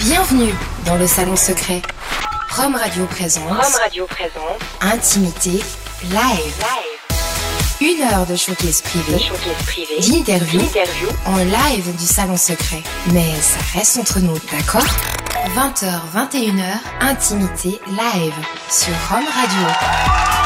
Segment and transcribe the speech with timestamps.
[0.00, 0.54] Bienvenue
[0.86, 1.82] dans le salon secret.
[2.50, 3.48] Rome Radio présente.
[3.48, 4.60] Rome Radio présente.
[4.80, 5.60] Intimité
[6.04, 6.64] live.
[7.80, 9.16] Une heure de showcase privé.
[10.08, 10.60] D'interview.
[11.26, 12.82] En live du salon secret.
[13.12, 14.86] Mais ça reste entre nous, d'accord?
[15.56, 16.62] 20h, 21h,
[17.00, 18.34] Intimité live
[18.70, 20.37] sur Rome Radio.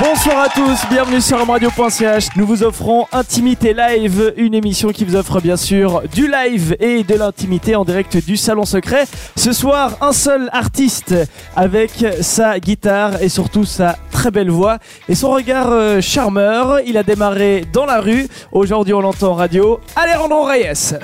[0.00, 2.28] Bonsoir à tous, bienvenue sur Radio.ch.
[2.36, 7.02] Nous vous offrons Intimité Live, une émission qui vous offre bien sûr du live et
[7.02, 9.06] de l'intimité en direct du Salon Secret.
[9.34, 11.16] Ce soir, un seul artiste
[11.56, 14.78] avec sa guitare et surtout sa très belle voix
[15.08, 16.78] et son regard euh, charmeur.
[16.86, 19.80] Il a démarré dans la rue, aujourd'hui on l'entend en radio.
[19.96, 20.94] Alejandro Reyes.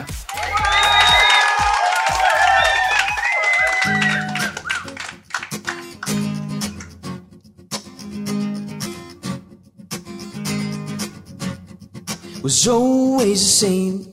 [12.44, 14.12] Was always the same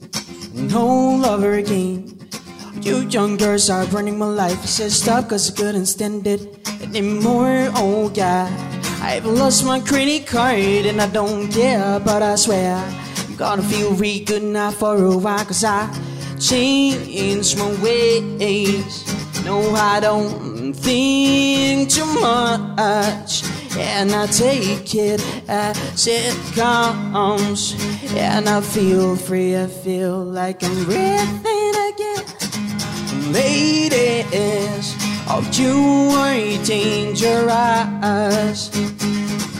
[0.55, 2.17] and all over again.
[2.79, 4.63] You young girls are burning my life.
[4.63, 6.41] I said stop cause I couldn't stand it
[6.81, 7.67] anymore.
[7.75, 8.47] Oh God,
[9.03, 12.77] I've lost my credit card and I don't care, but I swear
[13.27, 15.91] I'm gonna feel real good now for a while cause I
[16.39, 19.03] changed my ways.
[19.43, 23.43] No, I don't think too much.
[23.77, 27.75] And I take it as it comes.
[28.15, 32.23] And I feel free, I feel like I'm breathing again.
[33.31, 34.95] Ladies,
[35.27, 36.33] oh, you are
[36.65, 38.71] dangerous.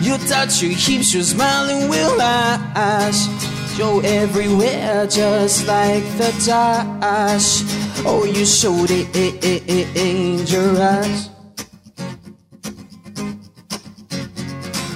[0.02, 3.30] You touch your hips, your smiling will last.
[3.78, 7.64] You're everywhere, just like the dash.
[8.06, 8.86] Oh, you're so
[9.96, 11.30] dangerous.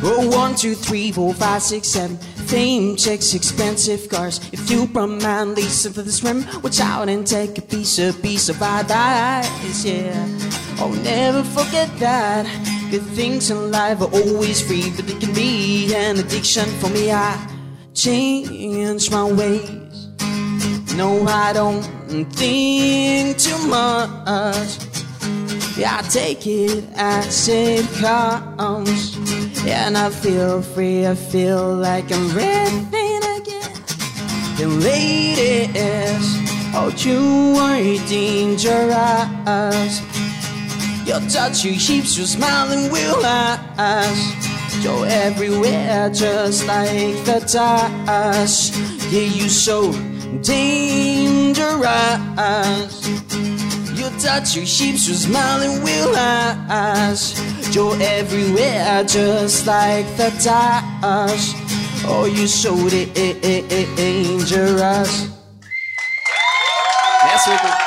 [0.07, 2.17] Oh, one, two, three, four, five, six, seven.
[2.45, 4.39] Fame, chicks, expensive cars.
[4.53, 8.13] If you from man, listen for this rim, watch out and take a piece, a
[8.13, 10.27] piece of paradise, yeah.
[10.77, 12.45] Oh, never forget that.
[12.91, 17.11] Good things in life are always free, but it can be an addiction for me.
[17.11, 17.35] I
[17.95, 20.09] change my ways.
[20.95, 21.81] No, I don't
[22.33, 24.69] think too much.
[25.75, 29.34] Yeah, I take it as it comes.
[29.67, 33.71] And I feel free, I feel like I'm breathing again.
[34.61, 36.25] And ladies,
[36.75, 40.01] oh, you are dangerous.
[41.07, 44.83] Your touch, your hips, your smiling will last.
[44.83, 48.71] You're everywhere, just like the touch.
[49.11, 49.91] Yeah, you so
[50.41, 51.75] dangerous.
[54.05, 57.41] Your touch, your hips, your smiling will last.
[57.73, 61.55] You're everywhere, just like the touch.
[62.05, 62.75] Oh, you so
[63.95, 65.27] dangerous.
[67.23, 67.84] Merci beaucoup.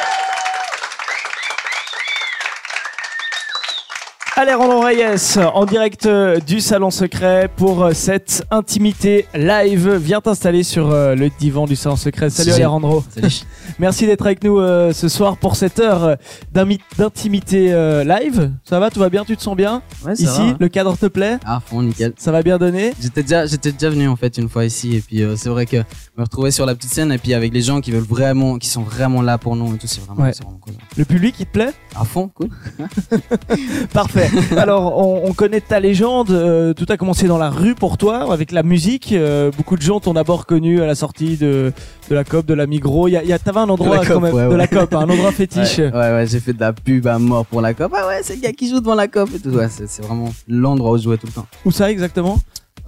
[4.42, 9.90] Alejandro Reyes en direct euh, du salon secret pour euh, cette intimité live.
[9.96, 12.30] Viens t'installer sur euh, le divan du salon secret.
[12.30, 12.52] Salut.
[12.52, 13.02] Alejandro.
[13.12, 13.42] Salut.
[13.80, 14.58] Merci d'être avec nous
[14.92, 16.16] ce soir pour cette heure
[16.52, 17.70] d'intimité
[18.04, 18.52] live.
[18.64, 19.82] Ça va, tout va bien, tu te sens bien?
[20.04, 20.56] Ouais, ça Ici, va.
[20.58, 21.38] le cadre te plaît?
[21.44, 22.12] Ah, fond, nickel.
[22.16, 22.92] Ça va bien donner?
[23.00, 25.66] J'étais déjà, j'étais déjà venu en fait une fois ici et puis euh, c'est vrai
[25.66, 25.76] que
[26.16, 28.68] me retrouver sur la petite scène et puis avec les gens qui veulent vraiment, qui
[28.68, 30.32] sont vraiment là pour nous et tout, c'est vraiment, Ouais.
[30.32, 30.74] vraiment cool.
[30.96, 31.72] Le public, il te plaît?
[31.94, 32.48] À fond, cool.
[33.92, 34.27] Parfait.
[34.56, 36.30] Alors, on, on connaît ta légende.
[36.30, 39.12] euh, tout a commencé dans la rue pour toi, avec la musique.
[39.12, 41.72] Euh, beaucoup de gens t'ont d'abord connu à la sortie de,
[42.10, 43.08] de la COP, de la Migros.
[43.08, 44.54] Il y a, il y a- T'avais un endroit la COP, quand même, ouais, de
[44.54, 45.78] la COP, un endroit fétiche.
[45.78, 47.92] Ouais, ouais, ouais, j'ai fait de la pub à mort pour la COP.
[47.96, 49.50] Ah ouais, c'est le gars qui joue devant la COP et tout.
[49.50, 51.46] Ouais, c'est, c'est vraiment l'endroit où je jouais tout le temps.
[51.64, 52.38] Où ça exactement?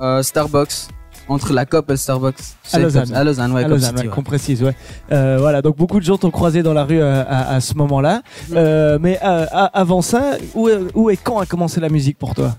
[0.01, 0.89] Euh, Starbucks.
[1.31, 2.35] Entre la COP et le Starbucks.
[2.73, 3.15] À Lausanne.
[3.15, 4.75] À Lausanne, ouais, À Lausanne, City, ouais, qu'on précise, ouais.
[5.13, 7.75] Euh, voilà, donc beaucoup de gens t'ont croisé dans la rue euh, à, à ce
[7.75, 8.23] moment-là.
[8.53, 12.57] Euh, mais euh, a- avant ça, où, et quand a commencé la musique pour toi?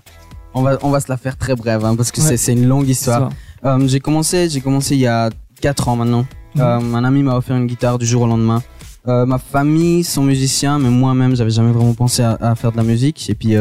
[0.54, 2.36] On va, on va se la faire très brève, hein, parce que Ouais.
[2.38, 3.28] c'est, une longue histoire.
[3.86, 5.28] J'ai commencé, j'ai commencé il y a
[5.60, 6.24] 4 ans maintenant.
[6.58, 6.62] Euh,
[6.94, 8.62] un ami m'a offert une guitare du jour au lendemain.
[9.06, 12.84] Ma famille sont musiciens, mais moi-même, j'avais jamais vraiment pensé à, à faire de la
[12.84, 13.28] musique.
[13.28, 13.54] Et puis,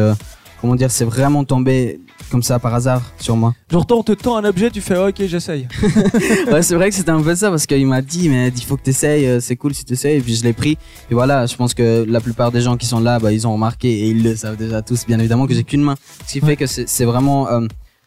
[0.62, 2.00] comment dire, c'est vraiment tombé
[2.30, 3.54] comme ça par hasard sur moi.
[3.70, 5.68] Genre, toi, on te tend un objet, tu fais ok, j'essaye.
[6.52, 8.78] ouais, c'est vrai que c'était un peu ça parce qu'il m'a dit, mais il faut
[8.78, 10.18] que t'essayes, euh, c'est cool si t'essayes.
[10.18, 10.78] Et puis je l'ai pris.
[11.10, 13.54] Et voilà, je pense que la plupart des gens qui sont là, bah, ils ont
[13.54, 15.96] remarqué et ils le savent déjà tous, bien évidemment, que j'ai qu'une main.
[16.28, 17.62] Ce qui fait que c'est vraiment euh,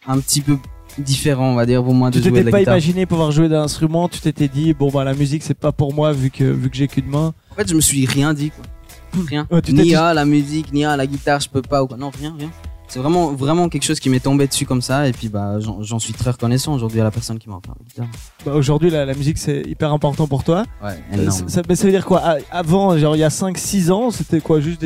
[0.07, 0.57] un petit peu
[0.97, 3.31] différent, on va dire, pour moi de Tu jouer de t'étais la pas imaginé pouvoir
[3.31, 6.31] jouer d'un instrument, tu t'étais dit bon bah la musique c'est pas pour moi vu
[6.31, 7.33] que vu que j'ai qu'une main.
[7.51, 8.65] En fait, je me suis rien dit, quoi.
[9.27, 9.47] Rien.
[9.51, 11.97] Ouais, ni dit- à la musique, ni à la guitare, je peux pas ou quoi.
[11.97, 12.49] Non, rien, rien.
[12.87, 15.07] c'est vraiment, vraiment quelque chose qui m'est tombé dessus comme ça.
[15.07, 17.85] Et puis, bah, j'en suis très reconnaissant aujourd'hui à la personne qui m'a offert la
[17.85, 18.07] guitare.
[18.45, 20.63] Bah, Aujourd'hui, la, la musique, c'est hyper important pour toi.
[20.83, 21.49] Ouais, Euh, énorme.
[21.49, 22.21] ça, mais ça veut dire quoi?
[22.23, 24.59] Ah, Avant, genre il y a 5-6 ans, c'était quoi?
[24.59, 24.81] Juste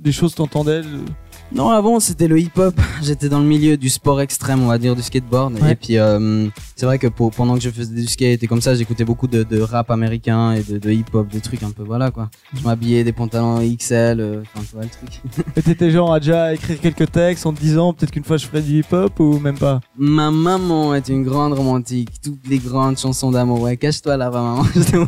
[0.00, 1.04] des choses que t'entendais le-
[1.52, 2.74] Non, avant c'était le hip-hop.
[3.02, 5.54] J'étais dans le milieu du sport extrême, on va dire, du skateboard.
[5.60, 5.72] Ouais.
[5.72, 6.46] Et puis euh,
[6.76, 9.26] c'est vrai que pour, pendant que je faisais du skate et comme ça, j'écoutais beaucoup
[9.26, 12.28] de, de rap américain et de, de hip-hop, des trucs un peu voilà quoi.
[12.54, 15.46] Je m'habillais des pantalons XL, euh, enfin tu vois le truc.
[15.56, 18.46] Et t'étais genre à déjà écrire quelques textes en te disant peut-être qu'une fois je
[18.46, 19.80] ferai du hip-hop ou même pas?
[19.96, 22.10] Ma maman est une grande romantique.
[22.22, 23.60] Toutes les grandes chansons d'amour.
[23.62, 24.64] Ouais, cache-toi là, maman.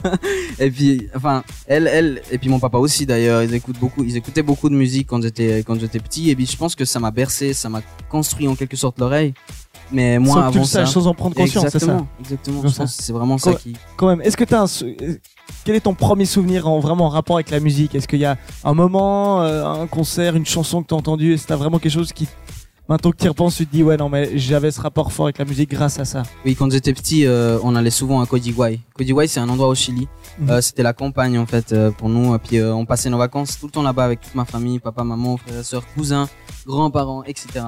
[0.58, 3.42] et puis, enfin, elle, elle, et puis mon papa aussi d'ailleurs.
[3.42, 4.04] Ils écoutent beaucoup.
[4.04, 6.29] Ils écoutaient beaucoup de musique quand j'étais, quand j'étais petit.
[6.30, 9.34] Et puis, je pense que ça m'a bercé, ça m'a construit en quelque sorte l'oreille.
[9.92, 12.04] Mais moi, Sans que tu avant le saches, ça, sans en prendre conscience, c'est ça
[12.20, 13.74] exactement, Je pense que c'est vraiment ça qui.
[13.96, 14.66] Quand même, est-ce que t'as un...
[14.68, 15.14] sou- euh,
[15.64, 17.94] Quel est ton premier souvenir en vraiment en rapport avec la musique?
[17.96, 21.34] Est-ce qu'il y a un moment, euh, un concert, une chanson que t'as entendue?
[21.34, 22.28] Est-ce que t'as vraiment quelque chose qui...
[22.90, 25.26] Maintenant que tu y repenses, tu te dis ouais non mais j'avais ce rapport fort
[25.26, 26.25] avec la musique grâce à ça.
[26.44, 28.81] Oui, quand j'étais petit, euh, on allait souvent à Codigüay.
[28.96, 30.08] Codigüay, c'est un endroit au Chili.
[30.40, 30.50] Mhm.
[30.50, 32.34] Euh, C'était la campagne en fait euh, pour nous.
[32.34, 35.04] Et puis on passait nos vacances tout le temps là-bas avec toute ma famille, papa,
[35.04, 36.28] maman, frères et sœurs, cousins,
[36.66, 37.66] grands-parents, etc.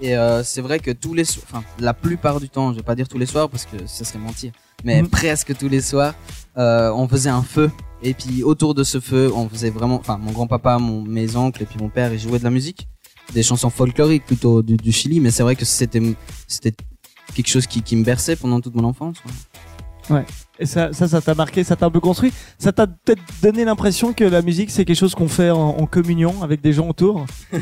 [0.00, 0.14] Et
[0.44, 3.08] c'est vrai que tous les soirs, enfin la plupart du temps, je vais pas dire
[3.08, 4.52] tous les soirs parce que ça serait mentir,
[4.84, 5.08] mais Mhm.
[5.08, 6.14] presque tous les soirs,
[6.56, 7.72] on faisait un feu.
[8.04, 11.64] Et puis autour de ce feu, on faisait vraiment, enfin mon grand-papa, mon, mes oncles
[11.64, 12.88] et puis mon père, ils jouaient de la musique,
[13.34, 16.02] des chansons folkloriques plutôt du, du Chili, mais c'est vrai que c'était
[16.46, 16.72] c'était
[17.34, 19.18] quelque chose qui, qui me berçait pendant toute mon enfance.
[19.20, 19.32] quoi.
[20.58, 22.32] Et ça, ça, ça t'a marqué, ça t'a un peu construit.
[22.58, 25.86] Ça t'a peut-être donné l'impression que la musique c'est quelque chose qu'on fait en, en
[25.86, 27.24] communion avec des gens autour?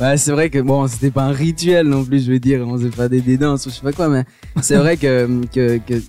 [0.00, 2.76] Ouais, c'est vrai que bon, c'était pas un rituel non plus, je veux dire, on
[2.76, 4.24] faisait pas des, des danses ou je sais pas quoi, mais
[4.62, 6.02] c'est vrai que, que, que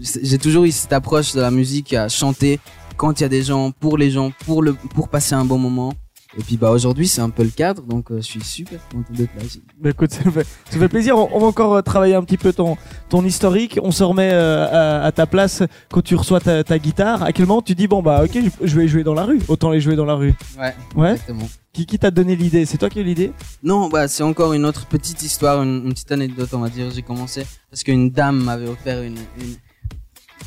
[0.00, 2.60] j'ai toujours eu cette approche de la musique à chanter
[2.96, 5.58] quand il y a des gens, pour les gens, pour le, pour passer un bon
[5.58, 5.92] moment.
[6.38, 9.12] Et puis bah aujourd'hui c'est un peu le cadre, donc euh, je suis super content
[9.12, 9.42] d'être là.
[9.80, 11.18] Bah écoute, ça fait, ça fait plaisir.
[11.18, 12.78] On, on va encore euh, travailler un petit peu ton,
[13.10, 13.78] ton historique.
[13.82, 14.66] On se remet euh,
[15.02, 17.22] à, à ta place quand tu reçois ta, ta guitare.
[17.22, 18.30] À quel moment tu dis bon bah ok,
[18.62, 19.40] je, je vais jouer dans la rue.
[19.48, 20.32] Autant les jouer dans la rue.
[20.58, 21.10] Ouais, Ouais.
[21.12, 21.48] exactement.
[21.74, 22.64] Qui, qui t'a donné l'idée?
[22.66, 23.32] C'est toi qui as eu l'idée?
[23.62, 26.90] Non, bah c'est encore une autre petite histoire, une, une petite anecdote, on va dire.
[26.94, 29.56] J'ai commencé parce qu'une dame m'avait offert une, une...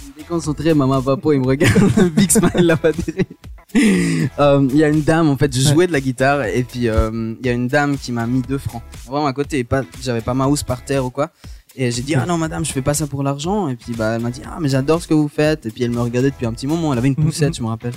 [0.01, 3.25] Je me déconcentré, maman, papa, il me regarde, big smile, la batterie.
[4.39, 6.87] Euh, Il y a une dame, en fait, je jouais de la guitare et puis
[6.89, 8.81] euh, il y a une dame qui m'a mis deux francs.
[9.05, 11.29] Vraiment à côté, pas, j'avais pas ma housse par terre ou quoi.
[11.75, 13.67] Et j'ai dit, ah non, madame, je fais pas ça pour l'argent.
[13.67, 15.65] Et puis, bah, elle m'a dit, ah, mais j'adore ce que vous faites.
[15.65, 16.93] Et puis, elle me regardait depuis un petit moment.
[16.93, 17.93] Elle avait une poussette, je me rappelle.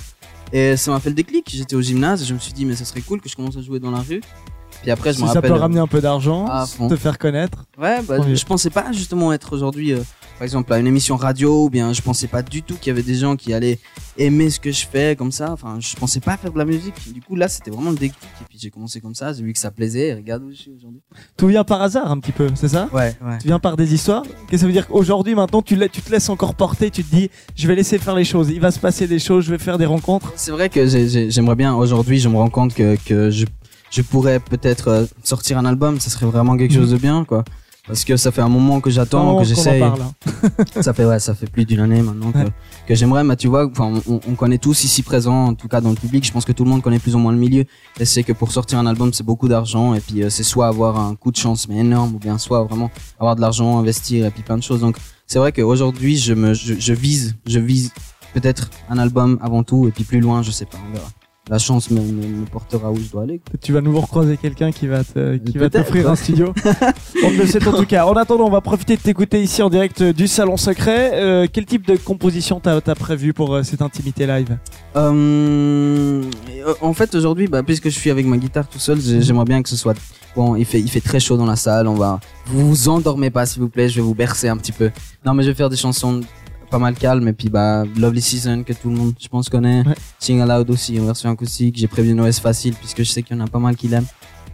[0.53, 1.49] Et ça m'a fait le déclic.
[1.49, 3.57] J'étais au gymnase et je me suis dit, mais ça serait cool que je commence
[3.57, 4.21] à jouer dans la rue.
[4.83, 6.47] Puis après, je Si me ça peut ramener un peu d'argent,
[6.89, 7.65] te faire connaître.
[7.81, 10.01] Ouais, bah, je pensais pas justement être aujourd'hui, euh,
[10.39, 12.91] par exemple, à une émission radio, ou bien je pensais pas du tout qu'il y
[12.91, 13.79] avait des gens qui allaient
[14.17, 15.51] aimer ce que je fais comme ça.
[15.53, 16.95] Enfin, je pensais pas faire de la musique.
[17.13, 18.19] Du coup, là, c'était vraiment le déclic.
[18.41, 20.09] Et puis j'ai commencé comme ça, j'ai vu que ça plaisait.
[20.09, 21.01] Et regarde où je suis aujourd'hui.
[21.37, 22.89] Tout vient par hasard un petit peu, c'est ça?
[22.93, 23.39] Ouais, ouais.
[23.41, 26.29] Tu viens par des histoires Qu'est-ce que ça veut dire qu'aujourd'hui, maintenant, tu, te laisses
[26.29, 29.09] encore porter, tu te dis, je vais laisser faire les choses, il va se passer
[29.09, 30.33] des choses, je vais faire des rencontres.
[30.37, 33.45] C'est vrai que j'ai- j'ai- j'aimerais bien aujourd'hui, je me rends compte que, que je,
[33.91, 35.99] je pourrais peut-être euh, sortir un album.
[35.99, 37.45] Ça serait vraiment quelque chose de bien, quoi.
[37.89, 39.83] Parce que ça fait un moment que j'attends, que j'essaye.
[39.83, 39.97] hein.
[40.83, 42.49] ça fait ouais, ça fait plus d'une année maintenant que, Ouais.
[42.87, 43.25] que j'aimerais.
[43.25, 45.97] Mais tu vois, enfin, on, on connaît tous ici présents, en tout cas dans le
[45.97, 46.25] public.
[46.27, 47.65] Je pense que tout le monde connaît plus ou moins le milieu.
[47.99, 49.95] Et c'est que pour sortir un album, c'est beaucoup d'argent.
[49.95, 52.63] Et puis euh, c'est soit avoir un coup de chance mais énorme, ou bien soit
[52.65, 54.81] vraiment avoir de l'argent, investir et puis plein de choses.
[54.81, 57.91] Donc c'est vrai qu'aujourd'hui, je me, je, je vise, je vise
[58.35, 59.89] peut-être un album avant tout.
[59.89, 61.09] Et puis plus loin, je sais pas, on verra.
[61.51, 63.41] La chance me, me, me portera où je dois aller.
[63.63, 66.53] Tu vas nouveau recroiser quelqu'un qui va te, qui va t'offrir un studio.
[67.25, 68.05] on le sait en tout cas.
[68.05, 71.13] En attendant, on va profiter de t'écouter ici en direct euh, du salon secret.
[71.15, 74.59] Euh, quel type de composition t'as as prévu pour euh, cette intimité live?
[74.97, 76.23] Euh,
[76.83, 79.63] en fait, aujourd'hui, bah, puisque je suis avec ma guitare tout seul, j'ai- j'aimerais bien
[79.63, 79.95] que ce soit.
[80.37, 81.89] Bon, il fait, il fait très chaud dans la salle.
[81.89, 82.21] On va.
[82.47, 83.89] Vous vous endormez pas, s'il vous plaît.
[83.89, 84.91] Je vais vous bercer un petit peu.
[85.25, 86.21] Non, mais je vais faire des chansons
[86.69, 87.27] pas mal calmes.
[87.29, 89.87] Et puis, bah, Lovely Season, que tout le monde, je pense, connaît.
[89.87, 89.95] Ouais.
[90.19, 91.77] Sing Aloud aussi, en version acoustique.
[91.77, 93.89] J'ai prévu une OS facile, puisque je sais qu'il y en a pas mal qui
[93.89, 94.07] l'aiment.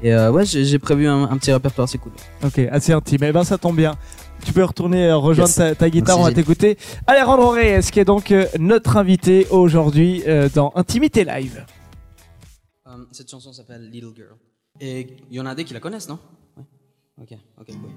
[0.03, 2.13] Et euh, ouais, j'ai prévu un, un petit répertoire, c'est cool.
[2.45, 3.23] Ok, assez intime.
[3.23, 3.95] Eh ben ça tombe bien.
[4.45, 5.57] Tu peux retourner euh, rejoindre Yes.
[5.57, 6.77] ta, ta guitare, Merci, on va t'écouter.
[7.07, 11.65] Alejandro Reyes, qui est donc euh, notre invité aujourd'hui euh, dans Intimité Live.
[13.13, 14.37] Cette chanson s'appelle Little Girl.
[14.81, 16.19] Et il y en a des qui la connaissent, non?
[17.21, 17.91] Ok, ok, cool.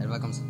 [0.00, 0.42] Elle va comme ça.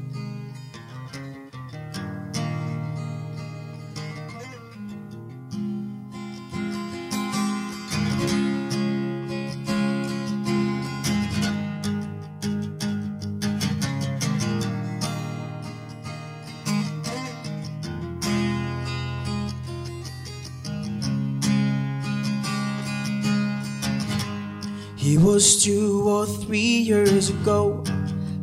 [25.28, 27.84] Was two or three years ago.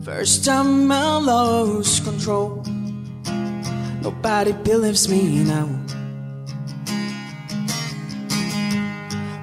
[0.03, 2.63] First time I lost control.
[4.03, 5.67] Nobody believes me now.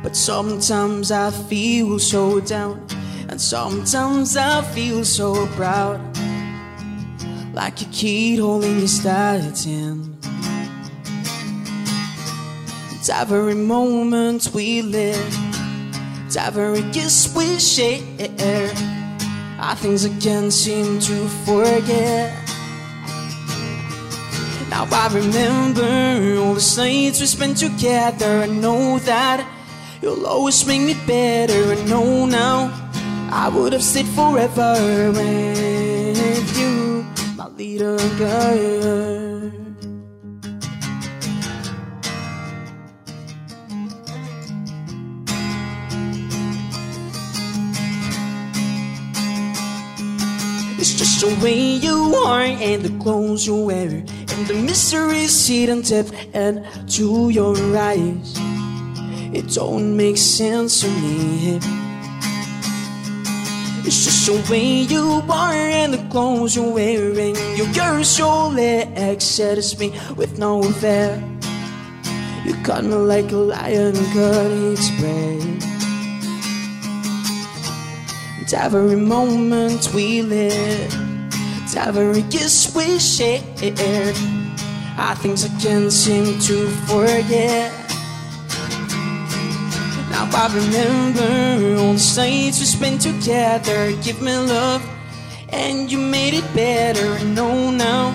[0.04, 2.86] But sometimes I feel so down,
[3.28, 5.98] and sometimes I feel so proud.
[7.52, 10.16] Like a kid holding his hand.
[12.92, 15.51] It's every moment we live,
[16.36, 18.02] every kiss we share.
[19.60, 22.34] Are things I can't seem to forget.
[24.70, 28.42] Now I remember all the nights we spent together.
[28.42, 29.46] I know that
[30.00, 31.72] you'll always make me better.
[31.72, 32.72] I know now
[33.30, 37.04] I would have stayed forever with you,
[37.36, 39.21] my little girl.
[50.82, 55.82] It's just the way you are and the clothes you wear and the mysteries hidden
[55.82, 58.34] deep into your eyes.
[59.32, 61.60] It don't make sense to me.
[63.86, 67.36] It's just the way you are and the clothes you're wearing.
[67.54, 69.38] Your girl's your legs
[69.78, 71.22] me with no fear.
[72.44, 75.71] You cut me like a lion cut its prey.
[78.52, 80.94] It's every moment we live,
[81.62, 83.40] it's every kiss we shared.
[84.98, 87.72] Are things I can't seem to forget.
[90.10, 93.90] Now I remember all the nights we spent together.
[94.02, 94.84] Give me love,
[95.48, 97.06] and you made it better.
[97.06, 98.12] And no, now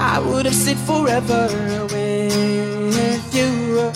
[0.00, 1.48] I would have stayed forever
[1.92, 3.92] with you.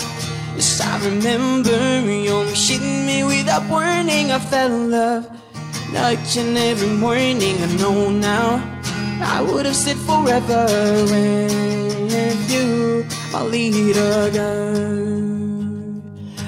[0.57, 4.31] Yes, I remember you always hitting me without warning.
[4.31, 5.41] I fell in love.
[5.93, 8.63] Like and every morning, I know now
[9.23, 10.67] I would have said forever
[11.11, 16.01] with you, my little girl,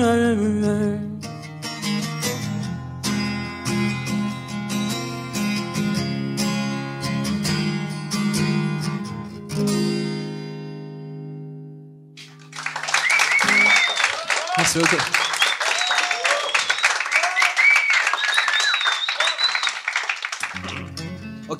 [14.58, 15.21] Merci beaucoup.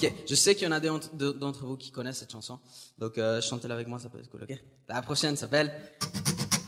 [0.03, 2.59] Ok, je sais qu'il y en a d'entre de- d'entre vous qui connaissent cette chanson.
[2.99, 5.73] Donc euh, chantez-la avec moi, ça peut être cool, ok La prochaine s'appelle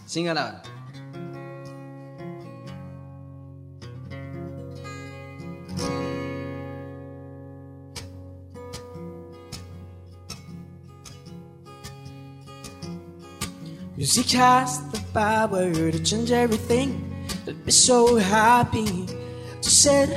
[0.07, 0.61] Sing Aloud.
[13.97, 17.01] Music has the power to change everything.
[17.47, 19.07] I'd be so happy
[19.63, 20.11] to sit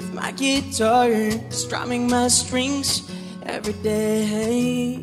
[0.00, 1.12] with my guitar,
[1.50, 3.04] strumming my strings
[3.44, 4.96] every day.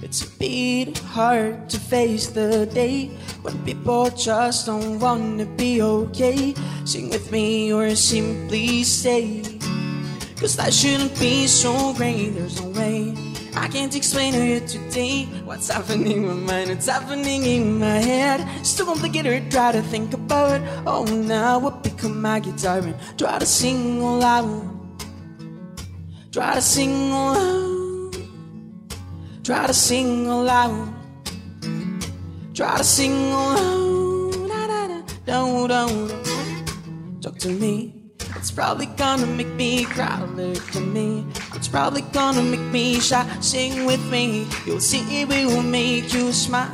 [0.00, 3.10] It's a bit hard to face the day
[3.42, 6.54] when people just don't wanna be okay.
[6.86, 9.44] Sing with me or simply stay.
[10.40, 13.27] Cause that shouldn't be so great, there's no way
[13.60, 17.98] I can't explain to you today What's happening in my mind, It's happening in my
[17.98, 18.64] head.
[18.64, 20.62] Still complicated, to try to think about It.
[20.86, 24.64] Oh now I pick up my guitar and try to sing all out
[26.30, 28.16] Try to sing all out
[29.42, 30.88] Try to sing all out
[32.54, 37.22] Try to sing all out da, da, da, don't, don't.
[37.22, 37.94] Talk to me.
[38.36, 41.26] It's probably gonna make me cry, look at me.
[41.58, 44.46] It's probably gonna make me shy, sing with me.
[44.64, 46.70] You'll see we will make you smile.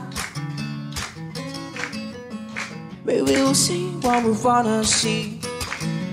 [3.06, 5.40] We will see what we wanna see.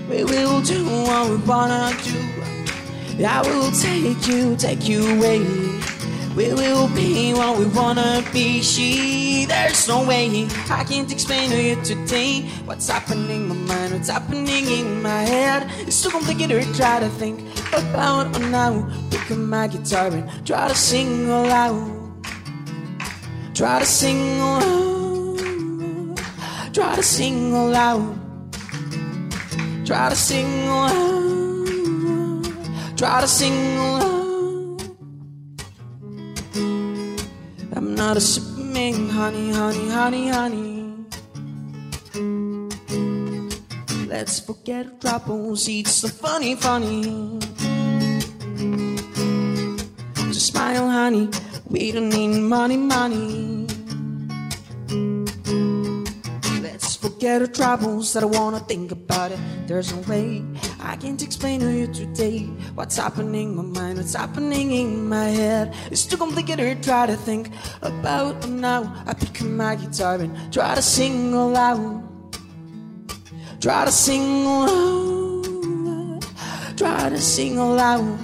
[0.08, 3.24] We will do what we wanna do.
[3.26, 5.44] I will take you, take you away.
[6.34, 8.62] We will be what we wanna be.
[8.62, 13.92] She, there's no way I can't explain to you today what's happening in my mind,
[13.92, 15.70] what's happening in my head.
[15.86, 17.40] It's too complicated to try to think
[17.74, 18.88] about it now.
[19.10, 22.00] Pick up my guitar and try to sing aloud.
[23.54, 26.18] Try to sing aloud.
[26.72, 28.18] Try to sing aloud.
[29.84, 32.46] Try to sing aloud.
[32.96, 34.21] Try to sing aloud.
[37.74, 40.94] I'm not a superman, honey, honey, honey, honey.
[44.06, 47.38] Let's forget troubles, it's so funny, funny.
[50.32, 51.30] Just smile, honey,
[51.64, 53.66] We don't need money, money.
[56.60, 58.14] Let's forget our troubles.
[58.14, 59.40] I don't wanna think about it.
[59.66, 60.44] There's no way
[60.84, 62.40] I can't explain to you today
[62.74, 65.74] what's happening in my mind, what's happening in my head.
[65.92, 67.50] It's too complicated to try to think
[67.82, 68.92] about now.
[69.06, 72.02] I pick up my guitar and try to sing aloud.
[73.60, 76.24] Try to sing aloud.
[76.76, 78.18] Try to sing aloud.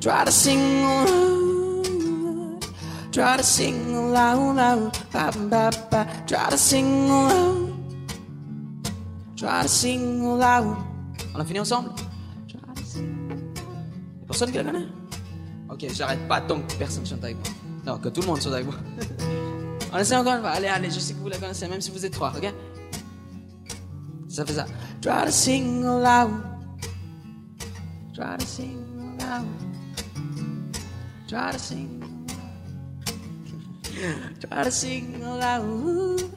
[0.00, 2.64] Try to sing aloud.
[3.10, 4.96] Try to sing aloud, loud.
[5.12, 6.06] Ba, ba, ba.
[6.26, 7.73] Try to sing aloud.
[9.44, 10.74] Try to sing aloud.
[11.34, 11.92] On a fini ensemble?
[12.48, 13.52] Try to sing.
[14.26, 14.86] Personne qui la connaît?
[15.68, 17.44] Ok, j'arrête pas tant que personne chante avec moi.
[17.84, 18.76] Non, que tout le monde chante avec moi.
[19.92, 20.48] On essaie encore une fois.
[20.48, 22.54] Allez, allez, je sais que vous la connaissez, même si vous êtes trois, ok?
[24.30, 24.64] Ça fait ça.
[25.02, 26.40] Try to sing aloud.
[28.14, 28.78] Try to sing
[29.20, 29.44] aloud.
[31.28, 32.00] Try to sing.
[34.40, 36.30] Try to sing aloud.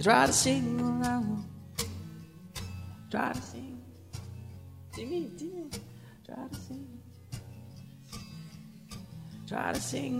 [0.00, 1.37] Try to sing aloud.
[3.10, 3.78] Try to sing.
[4.94, 5.64] Dis-moi, dis-moi.
[6.26, 6.86] Try to sing.
[9.48, 10.14] Try to sing.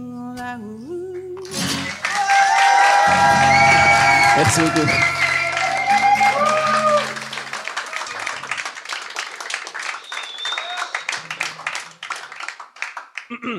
[4.36, 4.88] Merci beaucoup.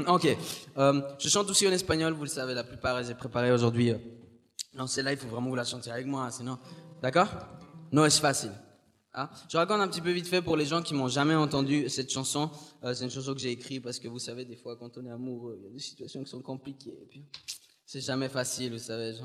[0.07, 0.25] Ok.
[0.77, 3.91] Euh, je chante aussi en espagnol, vous le savez, la plupart, j'ai préparé aujourd'hui.
[3.91, 3.97] Euh,
[4.73, 6.57] lancer là, il faut vraiment vous la chanter avec moi, sinon.
[7.01, 7.27] D'accord?
[7.91, 8.51] Non, c'est facile.
[9.19, 11.89] Hein je raconte un petit peu vite fait pour les gens qui m'ont jamais entendu
[11.89, 12.49] cette chanson.
[12.83, 15.05] Euh, c'est une chanson que j'ai écrite parce que vous savez, des fois, quand on
[15.05, 16.97] est amoureux, il y a des situations qui sont compliquées.
[17.85, 19.15] C'est jamais facile, vous savez.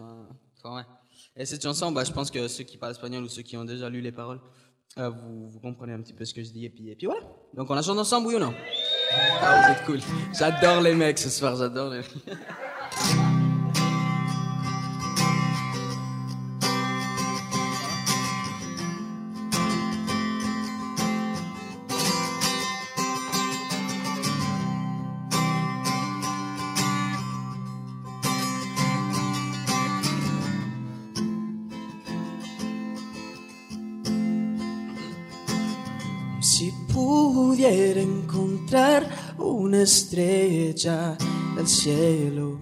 [1.36, 3.64] Et cette chanson, bah, je pense que ceux qui parlent espagnol ou ceux qui ont
[3.64, 4.40] déjà lu les paroles,
[4.98, 6.64] euh, vous, comprenez un petit peu ce que je dis.
[6.64, 7.22] Et puis, et puis voilà.
[7.54, 8.54] Donc, on la chante ensemble, oui ou non?
[9.40, 10.00] Ah, vous êtes cool.
[10.36, 12.10] J'adore les mecs ce soir, j'adore les Si
[40.84, 41.16] estrella
[41.56, 42.58] del cielo,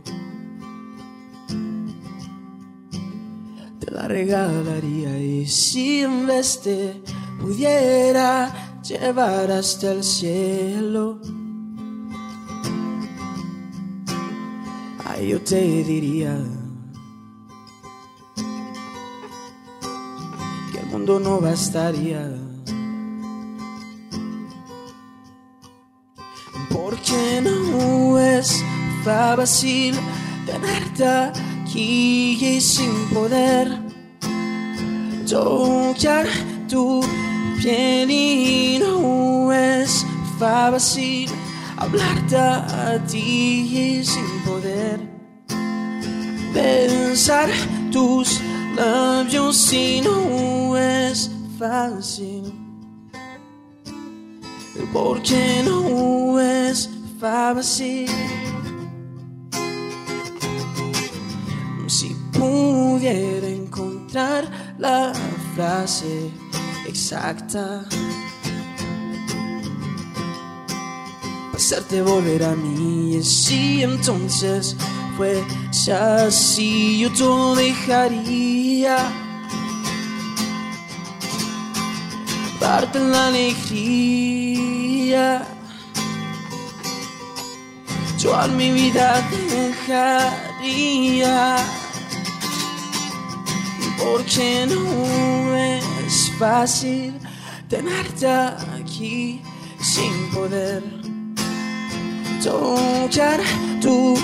[3.81, 7.03] te la regalaría y si en vez te
[7.41, 11.21] pudiera llevar hasta el cielo,
[15.07, 16.39] ahí yo te diría
[20.73, 22.42] que el mundo no bastaría.
[27.13, 28.65] Porque no es
[29.05, 29.95] fácil
[30.47, 33.69] tenerte aquí y sin poder
[35.29, 36.27] tocar
[36.69, 37.05] tu
[37.61, 40.07] piel y no es
[40.39, 41.29] fácil
[41.77, 44.99] hablarte a ti y sin poder
[46.55, 47.51] pensar
[47.91, 48.41] tus
[48.75, 52.55] labios y no es fácil.
[54.93, 56.89] Porque no es
[61.87, 65.13] Si pudiera encontrar la
[65.55, 66.33] frase
[66.89, 67.85] exacta,
[71.55, 74.77] hacerte volver a mí, y si entonces
[75.17, 78.97] fuese así, yo todo dejaría.
[82.59, 84.73] Darte la alegría.
[88.23, 89.21] Yo mi vida
[89.89, 91.57] dejaría.
[93.99, 97.19] Porque no es fácil
[97.69, 99.43] tenerte aquí
[99.81, 100.85] sin poder
[102.45, 103.41] tocar
[103.81, 104.15] tu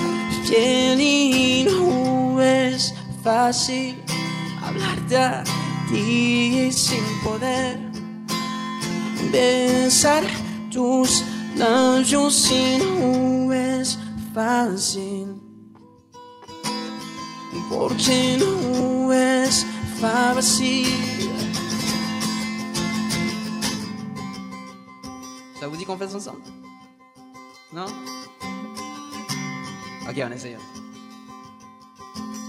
[0.48, 3.96] piel y no es fácil
[4.62, 5.42] hablarte a
[5.90, 7.80] ti sin poder
[9.32, 10.22] besar
[10.70, 11.24] tus
[11.56, 13.52] labios y no
[14.38, 15.34] fácil.
[17.68, 19.66] Porque no es
[20.00, 20.86] fácil?
[25.58, 26.42] Ça vous dit qu'on fasse ensemble
[27.72, 27.86] Non
[30.08, 30.56] Ok, on essaye.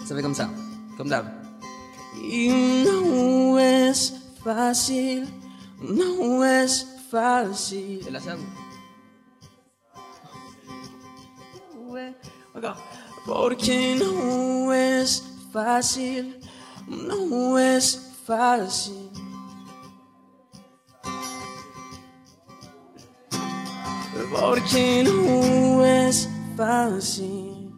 [0.06, 0.48] Ça fait comme ça,
[0.96, 1.26] comme d'hab.
[2.22, 2.50] Y
[2.86, 5.28] no es fácil.
[5.82, 8.02] No es fácil.
[8.06, 8.59] ¿Te la sabes?
[13.26, 16.40] Porque no es fácil,
[16.88, 19.10] no es fácil.
[24.32, 27.74] Porque no es fácil.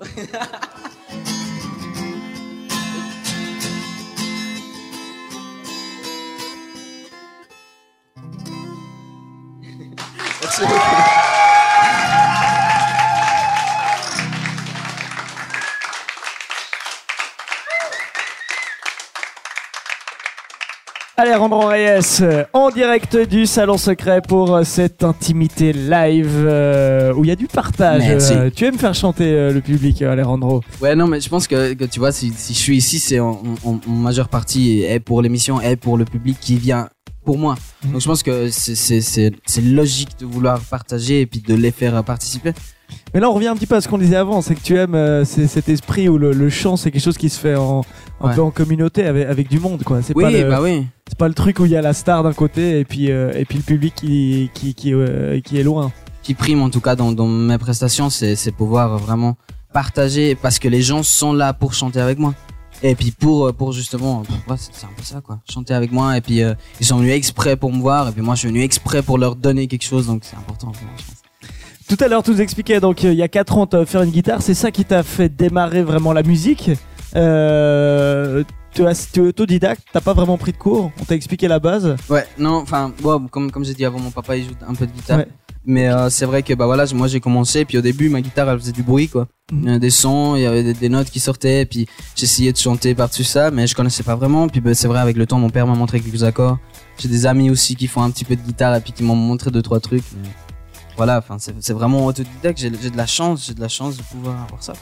[21.32, 27.24] Alejandro Reyes, euh, en direct du Salon Secret pour euh, cette intimité live euh, où
[27.24, 28.02] il y a du partage.
[28.06, 30.60] Euh, tu aimes faire chanter euh, le public, Alejandro?
[30.82, 33.18] Ouais, non, mais je pense que, que tu vois, si, si je suis ici, c'est
[33.18, 36.90] en, en- en majeure partie est pour l'émission, est pour le public qui vient
[37.24, 37.54] pour moi.
[37.86, 37.92] Mhm.
[37.92, 39.30] Donc je pense que c'est
[39.62, 42.52] logique de vouloir partager et puis de les faire participer.
[43.14, 44.76] Mais là, on revient un petit peu à ce qu'on disait avant, c'est que tu
[44.76, 47.82] aimes euh, cet esprit où le, le chant, c'est quelque chose qui se fait en,
[48.20, 48.34] un Ouais.
[48.34, 50.00] peu en communauté avec, avec du monde, quoi.
[50.02, 50.86] C'est Oui, pas, le, bah oui.
[51.08, 53.32] c'est pas le truc où il y a la star d'un côté et puis, euh,
[53.34, 55.90] et puis le public qui, qui, qui, euh, qui est loin.
[56.22, 59.36] qui prime en tout cas dans, dans mes prestations, c'est pouvoir vraiment
[59.72, 62.34] partager parce que les gens sont là pour chanter avec moi.
[62.84, 66.20] Et puis pour pour justement, ouais, c'est un peu ça quoi, chanter avec moi et
[66.20, 66.42] puis
[66.80, 69.18] ils sont venus exprès pour me voir et puis moi je suis venu exprès pour
[69.18, 71.21] leur donner quelque chose donc c'est important pour moi, je pense.
[71.92, 74.00] Tout à l'heure, tu nous expliquais, donc euh, il y a 4 ans, tu faire
[74.00, 76.70] une guitare, c'est ça qui t'a fait démarrer vraiment la musique.
[77.14, 81.94] Euh, tu es autodidacte, t'as pas vraiment pris de cours, on t'a expliqué la base.
[82.08, 84.86] Ouais, non, enfin, bon, comme comme j'ai dit avant, mon papa il joue un peu
[84.86, 85.18] de guitare.
[85.18, 85.28] Ouais.
[85.66, 88.48] Mais euh, c'est vrai que bah voilà, moi j'ai commencé puis au début ma guitare
[88.48, 89.28] elle faisait du bruit quoi.
[89.52, 89.60] Mhm.
[89.60, 92.52] Il y avait des sons, il y avait des, des notes qui sortaient puis j'essayais
[92.52, 95.26] de chanter par-dessus ça mais je connaissais pas vraiment puis bah, c'est vrai avec le
[95.26, 96.58] temps mon père m'a montré quelques accords.
[96.98, 99.14] J'ai des amis aussi qui font un petit peu de guitare et puis qui m'ont
[99.14, 100.04] montré deux trois trucs.
[100.20, 100.28] mais
[100.96, 104.42] Voilà, enfin c'est vraiment autodidacte, j'ai de la chance, j'ai de la chance de pouvoir
[104.42, 104.74] avoir ça.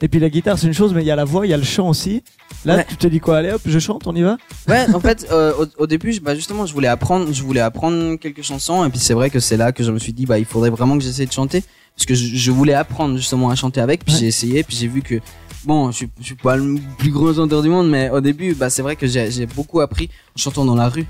[0.00, 1.54] Et puis la guitare, c'est une chose, mais il y a la voix, il y
[1.54, 2.22] a le chant aussi.
[2.64, 2.86] Là, Ouais.
[2.88, 4.36] tu te dis quoi Allez hop, je chante, on y va?
[4.68, 7.60] Ouais, en fait, euh, au, au début, je- bah, justement, je voulais apprendre, je voulais
[7.60, 10.26] apprendre quelques chansons, et puis c'est vrai que c'est là que je me suis dit,
[10.26, 11.62] bah, il faudrait vraiment que j'essaie de chanter,
[11.94, 14.20] parce que je, je voulais apprendre justement à chanter avec, puis Ouais.
[14.20, 15.20] j'ai essayé, puis j'ai vu que,
[15.64, 18.70] bon, je je suis pas le plus gros chanteur du monde, mais au début, bah,
[18.70, 21.06] c'est vrai que j'ai beaucoup appris en chantant dans la rue,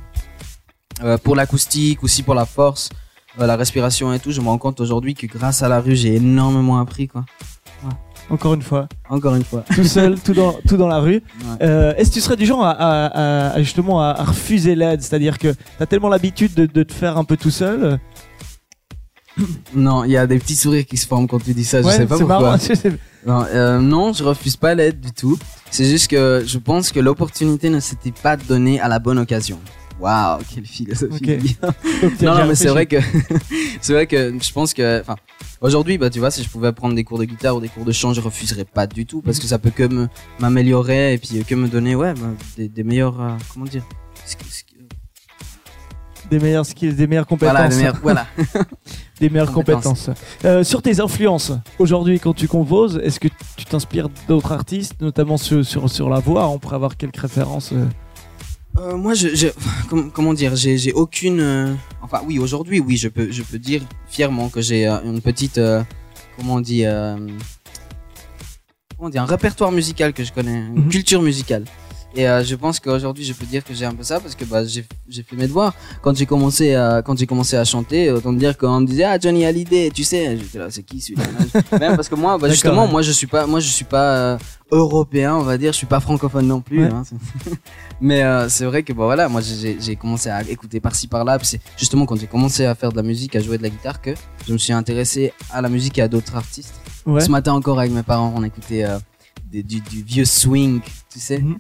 [1.03, 2.89] Euh, pour l'acoustique, aussi pour la force,
[3.39, 4.31] la respiration et tout.
[4.31, 7.25] Je me rends compte aujourd'hui que grâce à la rue, j'ai énormément appris, quoi.
[8.31, 9.65] Encore une fois, Encore une fois.
[9.75, 11.17] tout seul, tout, dans, tout dans la rue.
[11.17, 11.57] Ouais.
[11.63, 14.75] Euh, Est-ce que tu serais du genre à, à- à- à justement à, à refuser
[14.75, 15.03] l'aide?
[15.03, 17.99] C'est-à-dire que t'as tellement l'habitude de, de te faire un peu tout seul.
[19.75, 21.87] Non, il y a des petits sourires qui se forment quand tu dis ça, je
[21.89, 22.41] Ouais, sais pas pourquoi.
[22.41, 22.57] marrant.
[22.69, 25.37] Je sais- Non, euh, non, je refuse pas l'aide du tout.
[25.73, 29.59] C'est juste que je pense que l'opportunité ne s'était pas donnée à la bonne occasion.
[30.01, 31.57] Waouh, quelle philosophie.
[32.03, 32.97] Donc, non, mais c'est vrai que
[33.81, 35.17] c'est vrai que je pense que, enfin,
[35.61, 37.85] aujourd'hui, bah, tu vois, si je pouvais prendre des cours de guitare ou des cours
[37.85, 40.09] de chant, je refuserais pas du tout parce que ça peut que me
[40.41, 42.27] m'améliorer et puis euh, que me donner, ouais, bah,
[42.57, 43.85] des, des meilleurs, euh, comment dire,
[46.31, 47.53] Des meilleures skills, des meilleures compétences.
[47.55, 48.27] voilà, des meilleurs, voilà.
[49.21, 50.07] Des meilleures Compétences.
[50.07, 50.11] compétences.
[50.45, 55.37] Euh, sur tes influences, aujourd'hui, quand tu composes, est-ce que tu t'inspires d'autres artistes, notamment
[55.37, 57.85] sur, sur, sur la voix On pourrait avoir quelques références euh,
[58.79, 59.49] Euh, moi, je, je
[60.13, 61.41] comment, dire, j'ai, j'ai aucune.
[61.41, 65.21] euh, enfin, oui, aujourd'hui, oui, je peux, je peux dire fièrement que j'ai euh, une
[65.21, 65.83] petite, euh,
[66.37, 66.83] comment on dit,
[68.97, 70.89] comment on dit, un répertoire musical que je connais, une Mhm.
[70.89, 71.65] culture musicale.
[72.17, 74.45] Et euh, je pense qu'aujourd'hui, je peux dire que j'ai un peu ça parce que
[74.45, 74.85] bah, j'ai,
[75.23, 75.75] fait mes devoirs.
[76.01, 79.45] Quand j'ai commencé à, quand commencé à chanter, autant dire qu'on me disait ah Johnny
[79.45, 81.25] Hallyday, tu sais, j'étais là, c'est qui celui-là?
[81.81, 84.39] Même parce que moi, bah, justement, moi, je suis pas, moi, je suis pas euh,
[84.71, 86.85] européen, on va dire, je suis pas francophone non plus.
[86.85, 86.91] Ouais.
[86.93, 87.03] hein,
[88.01, 91.39] mais euh, c'est vrai que bah voilà, moi j'ai commencé à écouter par-ci par-là.
[91.43, 94.01] C'est justement quand j'ai commencé à faire de la musique, à jouer de la guitare,
[94.01, 94.11] que
[94.47, 96.75] je me suis intéressé à la musique et à d'autres artistes.
[97.07, 97.21] Ouais.
[97.21, 98.85] Ce matin encore avec mes parents, on écoutait
[99.51, 101.39] des- du, du vieux swing, tu sais.
[101.39, 101.59] Mhm.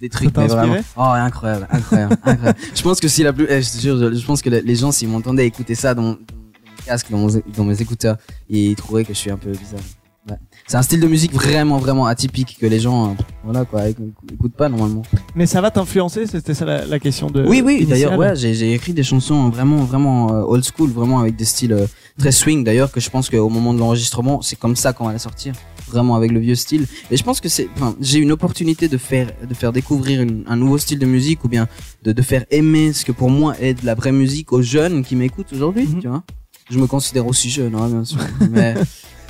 [0.00, 0.76] Des trucs, mais vraiment.
[0.96, 2.58] Oh, incroyable, incroyable, incroyable.
[2.74, 4.76] Je pense que si la plus, eh, je te jure, je, je pense que les
[4.76, 6.18] gens s'ils m'entendaient écouter ça dans dans mon
[6.86, 8.16] casque, dans, mon- dans mes écouteurs,
[8.48, 9.80] ils trouveraient que je suis un peu bizarre.
[10.28, 10.36] Ouais.
[10.66, 13.96] C'est un style de musique vraiment, vraiment atypique que les gens, euh, voilà quoi, éc-
[14.32, 15.02] écoutent pas normalement.
[15.36, 16.26] Mais ça va t'influencer?
[16.26, 17.44] C'était ça la, la question de.
[17.46, 21.20] Oui, oui, d'ailleurs, ouais, j'ai j'ai écrit des chansons vraiment, vraiment euh, old school, vraiment
[21.20, 21.86] avec des styles euh,
[22.18, 22.64] très swing.
[22.64, 25.54] D'ailleurs, que je pense qu'au moment de l'enregistrement, c'est comme ça qu'on va la sortir,
[25.88, 26.86] vraiment avec le vieux style.
[27.10, 30.44] Et je pense que c'est, enfin, j'ai une opportunité de faire, de faire découvrir une-
[30.46, 31.68] un nouveau style de musique ou bien
[32.02, 35.04] de, de faire aimer ce que pour moi est de la vraie musique aux jeunes
[35.04, 36.00] qui m'écoutent aujourd'hui, Mhm.
[36.00, 36.22] tu vois.
[36.70, 38.18] Je me considère aussi jeune, hein, bien sûr.
[38.50, 38.74] mais,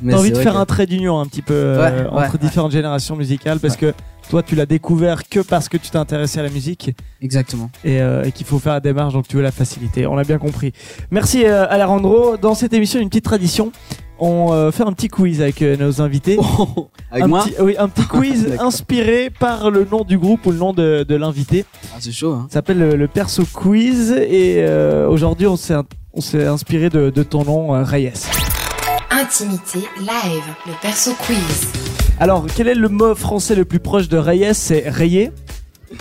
[0.03, 2.33] mais T'as envie de faire que- un trait d'union un petit peu euh, Ouais, entre
[2.35, 2.39] ouais.
[2.41, 3.93] différentes générations musicales parce que
[4.29, 6.91] toi tu l'as découvert que parce que tu t'es intéressé à la musique
[7.23, 7.71] Exactement.
[7.85, 10.07] et, euh, et qu'il faut faire la démarche, donc tu veux la faciliter.
[10.07, 10.73] On l'a bien compris.
[11.11, 12.37] Merci euh, Alejandro.
[12.37, 13.73] Dans cette émission, une petite tradition.
[14.19, 16.39] On euh, fait un petit quiz avec euh, nos invités.
[17.11, 20.53] Avec un moi petit, oui, un petit quiz inspiré par le nom du groupe ou
[20.53, 21.65] le nom de, de l'invité.
[21.93, 22.47] Ah, c'est chaud, hein.
[22.49, 25.75] Ça s'appelle le, le Perso Quiz et euh, aujourd'hui on s'est
[26.15, 28.13] on s'est inspiré de, de ton nom euh, Reyes.
[29.11, 31.86] Intimité live, le perso quiz.
[32.19, 35.31] Alors quel est le mot français le plus proche de Reyes C'est rayé.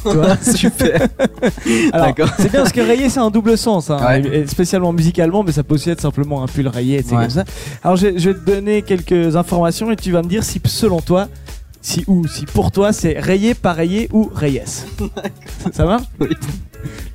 [0.02, 0.38] Tu vois?
[0.42, 1.08] Super.
[1.94, 2.30] D'accord.
[2.38, 4.22] C'est bien parce que rayé c'est un double sens, hein, Ouais.
[4.42, 7.04] et spécialement musicalement, mais ça peut aussi être simplement un pull rayé, Ouais.
[7.12, 7.44] comme ça.
[7.84, 11.02] Alors je, je vais te donner quelques informations et tu vas me dire si selon
[11.02, 11.28] toi,
[11.82, 14.64] si ou si pour toi c'est rayé, rayé ou Reyes.
[15.72, 16.04] ça marche?
[16.20, 16.30] Oui.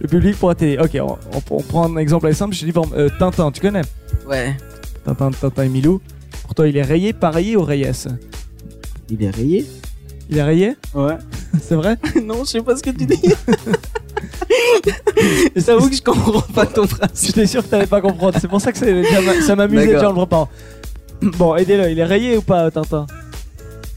[0.00, 0.78] Le public pourra t'aider.
[0.78, 2.54] Ok, on, on- on prend un exemple assez simple.
[2.54, 3.82] Je te dis euh, Tintin, tu connais?
[4.28, 4.56] Ouais.
[5.04, 6.00] Tintin, Tintin et Milou.
[6.42, 8.06] Pour toi, il est rayé, rayé ou Reyes
[9.10, 9.66] Il est rayé
[10.30, 11.16] Il est rayé Ouais.
[11.62, 13.20] C'est vrai non, je sais pas ce que tu dis.
[15.56, 17.10] J'avoue que je comprends pas ton phrase.
[17.26, 18.38] J'étais sûr que t'allais pas comprendre.
[18.40, 20.48] C'est pour ça que c'est- ça m'a- ça m'amusait déjà en le reprenant.
[21.22, 21.90] Bon, aidez-le.
[21.90, 23.06] Il est rayé ou pas, Tintin?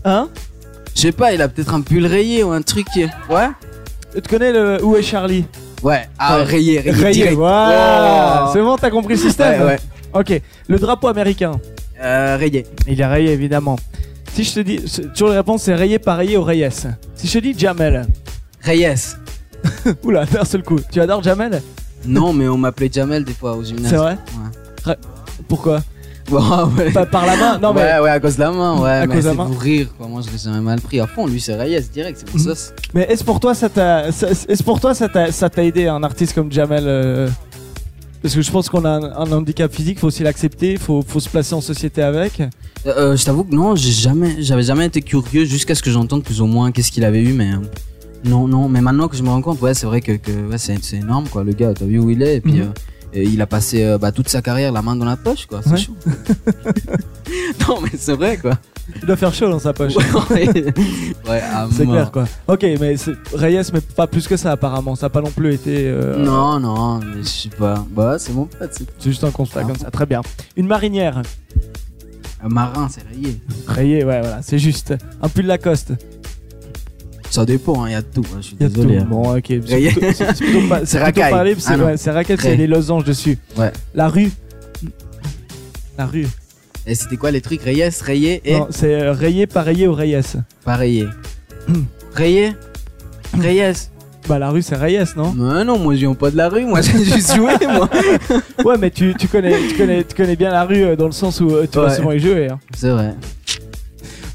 [0.03, 0.27] Hein?
[0.95, 2.85] Je sais pas, il a peut-être un pull rayé ou un truc.
[2.93, 3.47] qui- Ouais
[4.13, 5.45] Tu connais le Où est Charlie?
[5.81, 6.03] Ouais.
[6.19, 6.43] Ah, Ouais.
[6.43, 6.91] rayé, rayé.
[6.91, 7.35] Rayé, direct.
[7.37, 8.49] voilà Oh.
[8.53, 9.79] C'est bon, t'as compris le système Ouais, ouais.
[10.13, 11.51] Ok, le drapeau américain.
[12.01, 12.65] Euh, rayé.
[12.87, 13.77] Il est rayé, évidemment.
[14.33, 14.79] Si je te dis,
[15.13, 16.69] toujours les réponses, c'est rayé, pas rayé ou Reyes.
[17.15, 18.07] Si je te dis Jamel,
[18.61, 19.15] Reyes.
[20.03, 21.61] oula, d'un seul coup, tu adores Jamel?
[22.05, 23.91] Non, mais on m'appelait Jamel des fois au gymnase.
[23.91, 24.17] C'est vrai?
[24.87, 24.95] Ouais.
[25.47, 25.81] Pourquoi?
[26.31, 26.89] Ouais.
[26.93, 28.89] Pas par la main Non, mais ouais, ouais, à cause de la main, ouais.
[29.01, 29.45] À mais cause de la main.
[29.45, 30.07] pour rire, quoi.
[30.07, 31.01] Moi, je l'ai jamais mal pris.
[31.01, 32.45] À fond, lui, c'est Reyes direct, c'est mon Mhm.
[32.45, 32.73] sauce.
[32.93, 36.01] Mais est-ce pour toi ça t'a est-ce pour toi ça t'a ça t'a aidé un
[36.01, 37.27] artiste comme Jamel euh,
[38.23, 41.19] Parce que je pense qu'on a un, un handicap physique, faut aussi l'accepter, faut faut
[41.19, 42.39] se placer en société avec.
[42.39, 42.47] Euh,
[42.87, 46.23] euh, je t'avoue que non, j'ai jamais, j'avais jamais été curieux jusqu'à ce que j'entende
[46.23, 47.57] plus ou moins qu'est-ce qu'il avait eu, mais euh,
[48.23, 48.69] non, non.
[48.69, 50.97] Mais maintenant que je me rends compte, ouais, c'est vrai que, que ouais, c'est, c'est
[50.97, 51.43] énorme, quoi.
[51.43, 52.61] Le gars, t'as vu où il est, et puis Mhm.
[52.61, 52.65] euh,
[53.15, 55.61] et il a passé euh, bah, toute sa carrière la main dans la poche, quoi.
[55.61, 55.77] C'est Ouais.
[55.77, 55.95] chaud.
[57.67, 58.57] non, mais c'est vrai, quoi.
[59.01, 59.93] Il doit faire chaud dans sa poche.
[59.95, 61.93] ouais, à C'est mort.
[61.95, 62.25] clair quoi.
[62.47, 64.95] Ok, mais c'est- Reyes, mais pas plus que ça apparemment.
[64.95, 65.87] Ça n'a pas non plus été.
[65.87, 67.85] euh, Non, non, mais je sais pas.
[67.91, 69.67] Bah, c'est mon pote, c'est C'est juste un constat Ah.
[69.67, 69.89] comme ça.
[69.89, 70.21] Très bien.
[70.57, 71.21] Une marinière.
[72.45, 73.39] un marin, c'est rayé.
[73.67, 74.93] Rayé, ouais, voilà, c'est juste.
[75.21, 75.93] Un pull Lacoste.
[77.29, 78.25] Ça dépend, il y a de tout.
[78.33, 78.97] hein, Je suis Il y a désolé.
[78.97, 79.01] tout.
[79.03, 79.07] hein.
[79.09, 79.45] Bon, ok.
[79.47, 79.91] C'est Rayé.
[79.91, 81.31] plutôt, c'est- c'est plutôt pas, c'est C'est plutôt racaille.
[81.31, 81.85] pas libre, c'est Ah non.
[81.85, 82.57] ouais, c'est raquette, c'est Rayé.
[82.57, 83.37] les losanges dessus.
[83.57, 83.71] Ouais.
[83.95, 84.29] La rue.
[85.97, 86.27] La rue.
[86.85, 87.61] Et c'était quoi les trucs?
[87.61, 88.53] Reyes, rayé et?
[88.53, 90.21] Non, c'est euh, rayé, rayé ou Reyes.
[90.65, 91.07] pas rayé.
[93.39, 93.73] Reyes
[94.27, 95.33] Bah la rue c'est Reyes, non?
[95.35, 97.89] Mais non, moi je viens pas de la rue, moi j'ai juste joué, moi.
[98.65, 101.11] Ouais, mais tu, tu connais, tu connais, tu connais bien la rue euh, dans le
[101.13, 101.95] sens où euh, tu vas Ouais.
[101.95, 102.47] souvent y jouer.
[102.49, 102.59] hein.
[102.75, 103.13] C'est vrai.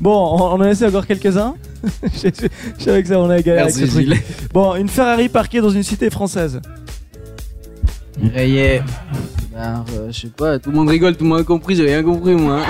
[0.00, 1.54] Bon, on, on en essaie encore quelques-uns?
[2.02, 4.06] je, je- je savais que ça on a égalé avec ce Merci truc.
[4.06, 4.20] Gilles.
[4.52, 6.60] Bon, une Ferrari parquée dans une cité française.
[8.34, 8.82] Rayé.
[9.58, 11.82] Bah, euh, je sais pas, tout le monde rigole, tout le monde a compris, j'ai
[11.84, 12.62] rien compris moi.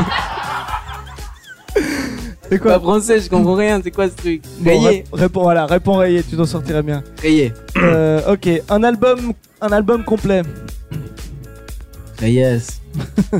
[2.51, 4.43] C'est Pas français, je comprends rien, c'est quoi ce truc?
[4.61, 5.05] Bon, Rayé.
[5.13, 7.03] rép- réponds, voilà, réponds rayé, tu t'en sortirais bien.
[7.21, 7.53] Rayé.
[7.77, 10.41] Euh, ok, un album, un album complet.
[12.19, 12.63] Reyes.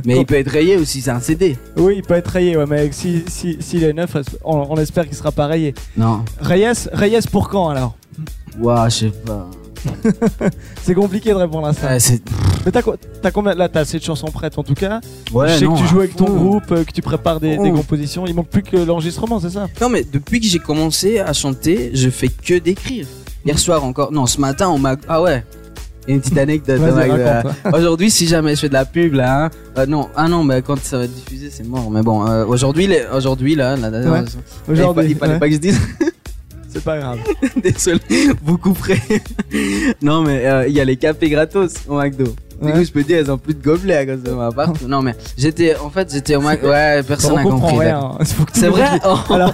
[0.05, 1.57] Mais il peut être rayé aussi, c'est un CD.
[1.79, 5.07] Oui, il peut être rayé, ouais, mais si si s'il est neuf, on, on espère
[5.07, 5.75] qu'il sera pas rayé.
[5.97, 6.23] Non.
[6.43, 7.97] Reyes, Reyes pour quand alors?
[8.61, 9.49] Ouah, je sais pas.
[10.83, 11.89] C'est compliqué de répondre à ça.
[11.89, 11.99] Ouais.
[12.67, 15.01] Mais t'as combien Là, t'as cette chanson prête en tout cas.
[15.33, 17.57] Ouais, je sais non, que tu joues avec ton groupe, euh, que tu prépares des,
[17.59, 17.63] Oh.
[17.65, 18.27] des compositions.
[18.27, 21.91] Il manque plus que l'enregistrement, c'est ça Non, mais depuis que j'ai commencé à chanter,
[21.95, 23.07] je fais que d'écrire.
[23.45, 24.97] Hier soir encore, non, ce matin, on m'a.
[25.09, 25.45] Ah ouais.
[26.07, 26.81] A Une petite anecdote.
[26.81, 27.21] Raconte.
[27.21, 27.43] hein.
[27.75, 30.63] Aujourd'hui, si jamais je fais de la pub là, hein, euh, non, ah non, mais
[30.63, 31.91] quand ça va être diffusé, c'est mort.
[31.91, 34.25] Mais bon, euh, aujourd'hui, les- aujourd'hui là, là, là, Ouais.
[34.69, 35.79] Aujourd'hui, il fallait ouais, pas que je dise.
[36.79, 37.19] c'est pas grave.
[37.63, 39.01] Désolé, vous couperez.
[40.01, 42.35] non, mais euh, il y a les cafés gratos au McDo.
[42.61, 44.73] Du coup, je peux dire, elles ont plus de gobelets à cause de ma part.
[44.87, 46.69] Non, mais j'étais, en fait, j'étais au McDo.
[46.69, 47.87] Ouais, personne on n'a compris.
[48.19, 48.99] tout C'est vrai?
[49.05, 49.17] Oh.
[49.33, 49.53] Alors,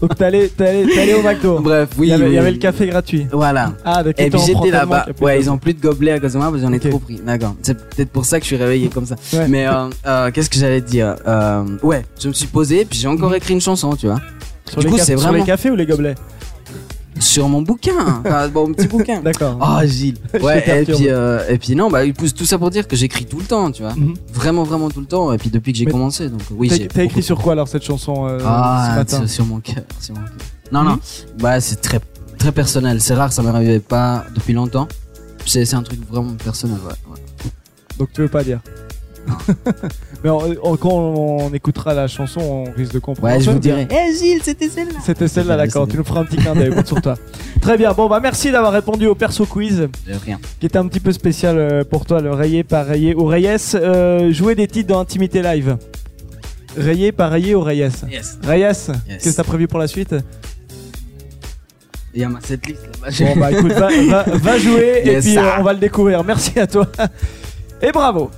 [0.00, 1.60] donc t'es allé, au McDo.
[1.60, 2.06] Bref, oui.
[2.06, 2.54] il, y avait, il y oui, avait oui.
[2.54, 3.26] le café gratuit.
[3.30, 3.74] Voilà.
[3.84, 4.24] Ah, d'accord.
[4.24, 5.06] Et puis j'étais là-bas.
[5.20, 5.58] Ouais, ils ont.
[5.58, 7.20] plus de gobelets à cause de moi parce que j'en ai trop pris.
[7.24, 7.54] D'accord.
[7.62, 9.16] C'est peut-être pour ça que je suis réveillé comme ça.
[9.32, 9.46] Ouais.
[9.48, 11.16] Mais euh, euh, qu'est-ce que j'allais dire?
[11.26, 14.20] Euh, Ouais, je me suis posé puis j'ai encore écrit une chanson, tu vois,
[14.70, 16.14] Sur, du les coup, sur cafés ou les gobelets
[17.20, 19.20] sur mon bouquin, enfin, bon, mon petit bouquin.
[19.20, 19.58] D'accord.
[19.60, 20.18] Oh Gilles.
[20.42, 20.82] Ouais.
[20.82, 23.24] et puis euh, et puis non, bah il pousse tout ça pour dire que j'écris
[23.24, 23.94] tout le temps, tu vois.
[23.94, 24.14] Mhm.
[24.32, 25.32] Vraiment vraiment tout le temps.
[25.32, 26.88] Et puis depuis que j'ai commencé, donc oui.
[26.92, 29.84] T'as écrit sur quoi alors cette chanson euh, ce Ah, matin c'est sur mon cœur,
[30.00, 30.32] sur mon cœur.
[30.72, 30.92] Non non.
[30.92, 30.98] Mhm.
[31.38, 32.00] Bah c'est très
[32.38, 33.00] très personnel.
[33.00, 34.88] C'est rare, ça m'arrivait pas depuis longtemps.
[35.46, 37.12] C'est c'est un truc vraiment personnel, ouais.
[37.12, 37.50] ouais.
[37.98, 38.60] Donc tu veux pas dire
[40.24, 43.34] Mais on- on- quand on écoutera la chanson, on risque de comprendre.
[43.34, 43.86] Ouais, je vous dirai.
[43.90, 44.98] Eh Gilles, c'était celle-là.
[45.04, 45.86] C'était celle-là, d'accord.
[45.88, 47.16] Tu nous feras un petit clin d'œil, compte sur toi.
[47.60, 47.92] Très bien.
[47.92, 49.88] Bon, bah merci d'avoir répondu au perso quiz, De
[50.24, 50.38] rien.
[50.60, 53.56] qui était un petit peu spécial euh, pour toi, le rayé par rayé ou Reyes.
[53.74, 55.76] Euh, jouer des titres dans Intimité Live.
[56.76, 57.90] Rayé par rayé ou Reyes?
[58.10, 58.38] Yes.
[58.42, 58.62] Reyes,
[59.08, 60.14] qu'est-ce que t'as prévu pour la suite?
[62.14, 63.08] Il y a ma setlist là-bas.
[63.34, 66.22] Bon, bah écoute, va, va- va jouer et Yes, puis euh, on va le découvrir.
[66.22, 66.86] Merci à toi.
[67.82, 68.30] Et bravo.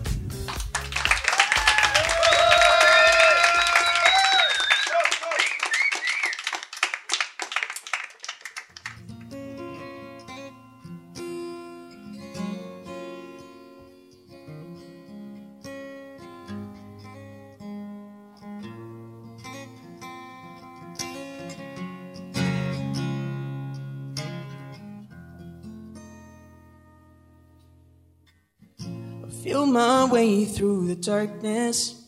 [30.16, 32.02] Way through the darkness,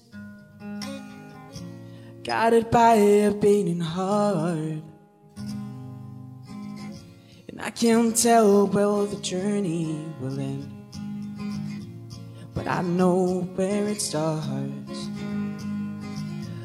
[2.25, 4.81] guided by a beating heart.
[7.49, 10.73] And I can't tell where the journey will end,
[12.55, 15.01] but I know where it starts.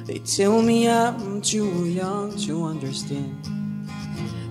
[0.05, 3.35] They tell me I'm too young to understand.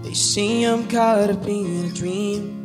[0.03, 2.62] They say I'm caught up in a dream.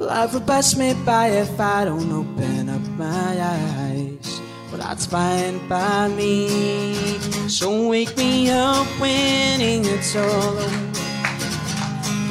[0.00, 4.40] Life would pass me by if I don't open up my eyes.
[4.70, 7.18] Well, that's fine by me.
[7.50, 10.90] So wake me up when it's all over.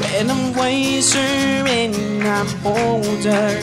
[0.01, 3.62] When I'm wiser and I'm older.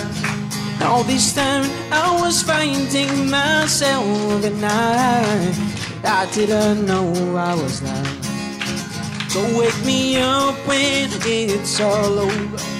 [0.82, 5.52] All this time I was finding myself and I,
[6.04, 8.22] I didn't know I was lying.
[9.30, 12.75] So wake me up when it's all over.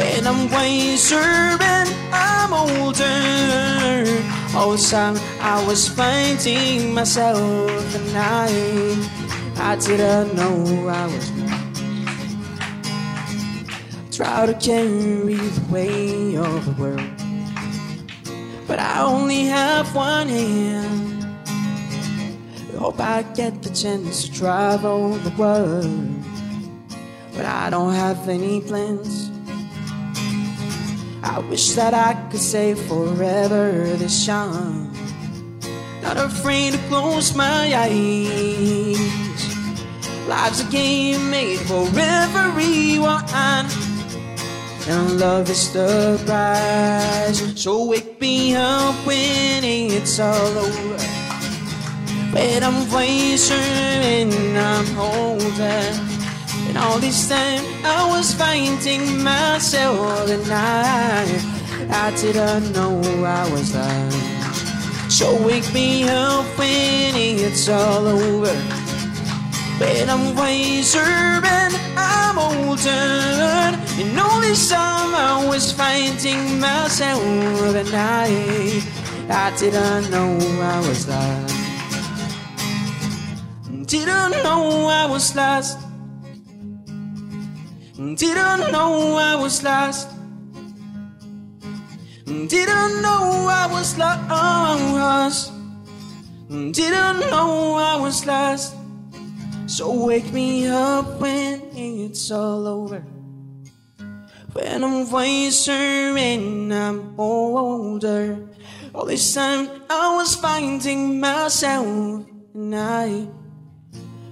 [0.00, 3.20] When I'm wiser and I'm older.
[4.88, 8.48] Time I was finding myself and I,
[9.56, 11.72] I didn't know I was wrong.
[14.10, 17.12] Try to carry the weight of the world,
[18.66, 21.24] but I only have one hand.
[22.78, 26.24] Hope I get the chance to travel the world,
[27.36, 29.29] but I don't have any plans.
[31.22, 34.90] I wish that I could say forever this young.
[36.02, 38.98] Not afraid to close my eyes.
[40.26, 43.66] Life's a game made for everyone.
[44.88, 47.60] And love is the prize.
[47.60, 50.98] So wake me up when it's all over.
[52.32, 56.19] When I'm wiser and I'm older.
[56.70, 61.26] And all this time I was fighting myself and I,
[61.90, 65.10] I didn't know I was lying.
[65.10, 68.54] So wake me up when it's all over.
[69.80, 72.88] When I'm wiser and I'm older.
[73.98, 78.80] And all this time I was finding myself and I,
[79.28, 81.56] I didn't know I was lost.
[83.88, 85.89] Didn't know I was lost.
[88.00, 90.08] Didn't know I was lost.
[92.24, 95.52] Didn't know I was lost.
[96.48, 98.74] Didn't know I was lost.
[99.66, 103.00] So wake me up when it's all over.
[104.54, 108.48] When I'm wiser and I'm older.
[108.94, 111.84] All this time I was finding myself
[112.54, 113.28] and I,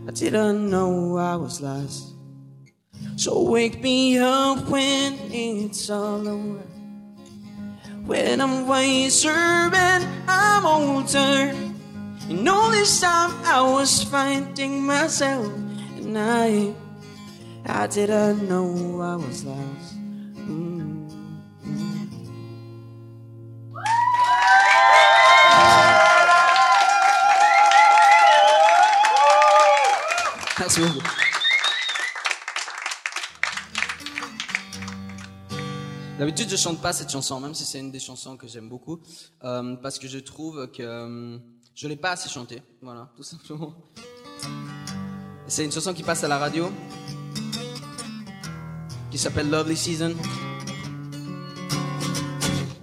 [0.07, 2.18] I didn't know I was lost.
[3.19, 6.63] So wake me up when it's all over.
[8.07, 11.53] When I'm wiser and I'm older.
[12.29, 15.53] And all this time I was finding myself
[15.97, 16.73] and I,
[17.67, 19.97] I didn't know I was lost.
[20.37, 21.11] Mm.
[30.61, 31.18] Merci
[36.19, 38.99] D'habitude, je chante pas cette chanson, même si c'est une des chansons que j'aime beaucoup,
[39.45, 41.39] euh, parce que je trouve que euh,
[41.77, 42.61] je l'ai pas assez chantée.
[42.83, 43.73] Voilà, tout simplement.
[45.47, 46.73] C'est une chanson qui passe à la radio,
[49.13, 50.17] qui s'appelle Lovely Season.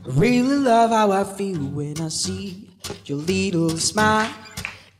[0.05, 2.69] Really love how I feel when I see
[3.05, 4.29] your little smile.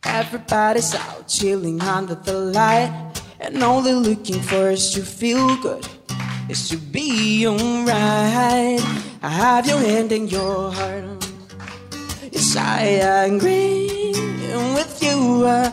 [0.04, 2.92] Everybody's out chilling under the light,
[3.40, 5.88] and they're looking for is to feel good,
[6.50, 8.82] is to be alright.
[9.22, 11.04] I have your hand in your heart.
[12.32, 12.82] Yes, I
[13.28, 14.14] agree
[14.76, 15.46] with you.
[15.46, 15.72] Uh,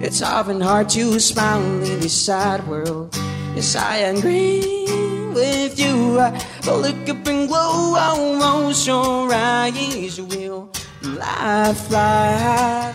[0.00, 3.16] it's often hard to smile in this sad world.
[3.54, 4.86] Yes, I agree
[5.32, 6.18] with you.
[6.18, 10.70] Uh, but look up and glow, almost your eyes will
[11.02, 12.94] life fly.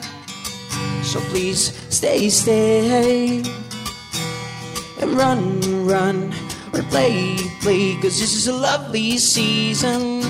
[1.01, 3.43] So please stay, stay,
[4.99, 6.34] and run, run,
[6.84, 10.21] play, play, cause this is a lovely season.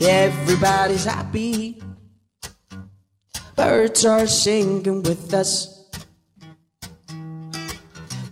[0.00, 1.82] Everybody's happy.
[3.56, 5.84] Birds are singing with us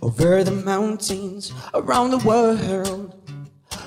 [0.01, 3.13] over the mountains around the world.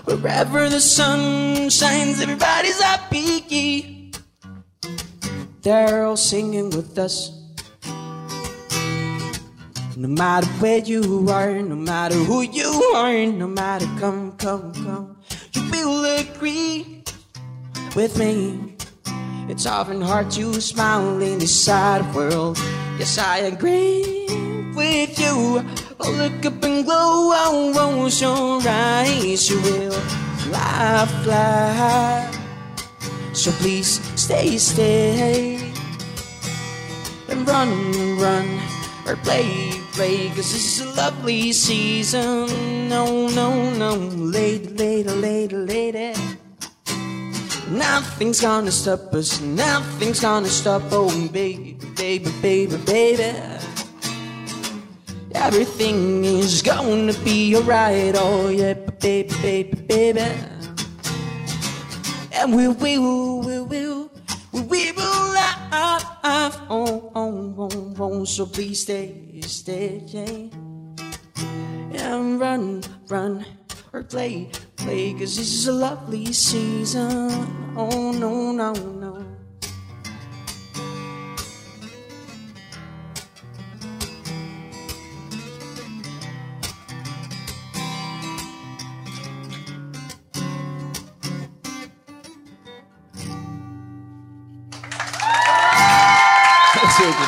[0.05, 4.13] Wherever the sun shines, everybody's happy.
[5.63, 7.42] They're all singing with us.
[9.95, 15.19] No matter where you are, no matter who you are, no matter come, come, come,
[15.53, 17.05] you will agree
[17.95, 18.75] with me.
[19.49, 22.57] It's often hard to smile in this sad world.
[22.99, 24.27] Yes, I agree
[24.75, 25.63] with you.
[26.01, 29.51] Oh, look up and glow, oh, rose your eyes.
[29.51, 32.33] You will fly, fly.
[33.35, 35.71] So please stay, stay.
[37.29, 38.61] And run, run,
[39.07, 42.89] or play, this is a lovely season.
[42.89, 43.95] No, no, no.
[43.95, 46.15] Lady, lady, lady, lady.
[47.71, 53.33] Nothing's gonna stop us, nothing's gonna stop, oh baby, baby, baby, baby.
[55.35, 60.35] Everything is gonna be alright, oh yeah, baby, baby, baby.
[62.35, 63.42] And we will
[66.25, 70.49] oh, oh, oh, oh, so please stay, stay, yeah.
[71.93, 73.45] And run, run,
[73.93, 77.31] or play, play, cause this is a lovely season.
[77.77, 79.22] Oh no, no, no.
[96.93, 97.23] Merci beaucoup.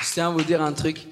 [0.00, 1.04] Je tiens à vous dire un truc.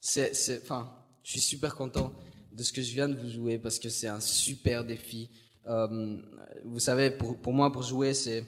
[0.00, 0.90] C'est, c'est, enfin,
[1.22, 2.12] je suis super content
[2.52, 5.30] de ce que je viens de vous jouer parce que c'est un super défi.
[5.68, 6.16] Euh,
[6.64, 8.44] vous savez, pour, pour moi, pour jouer, c'est,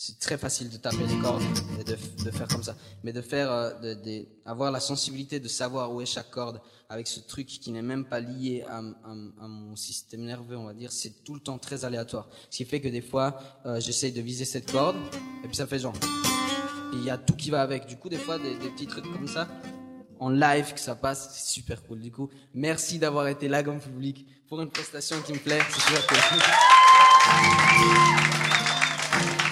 [0.00, 1.42] c'est très facile de taper les cordes
[1.80, 2.76] et de, de faire comme ça.
[3.02, 6.60] Mais de faire, euh, de, de- avoir la sensibilité de savoir où est chaque corde
[6.88, 8.82] avec ce truc qui n'est même pas lié à, à
[9.42, 12.28] à mon système nerveux, on va dire, c'est tout le temps très aléatoire.
[12.48, 14.96] Ce qui fait que des fois, euh, j'essaye de viser cette corde
[15.42, 15.94] et puis ça fait genre.
[16.92, 17.86] Il y a tout qui va avec.
[17.86, 19.48] Du coup, des fois, des, des petits trucs comme ça,
[20.20, 21.98] en live, que ça passe, c'est super cool.
[22.00, 25.58] Du coup, merci d'avoir été là comme public pour une prestation qui me plaît.
[25.70, 26.38] C'est super cool.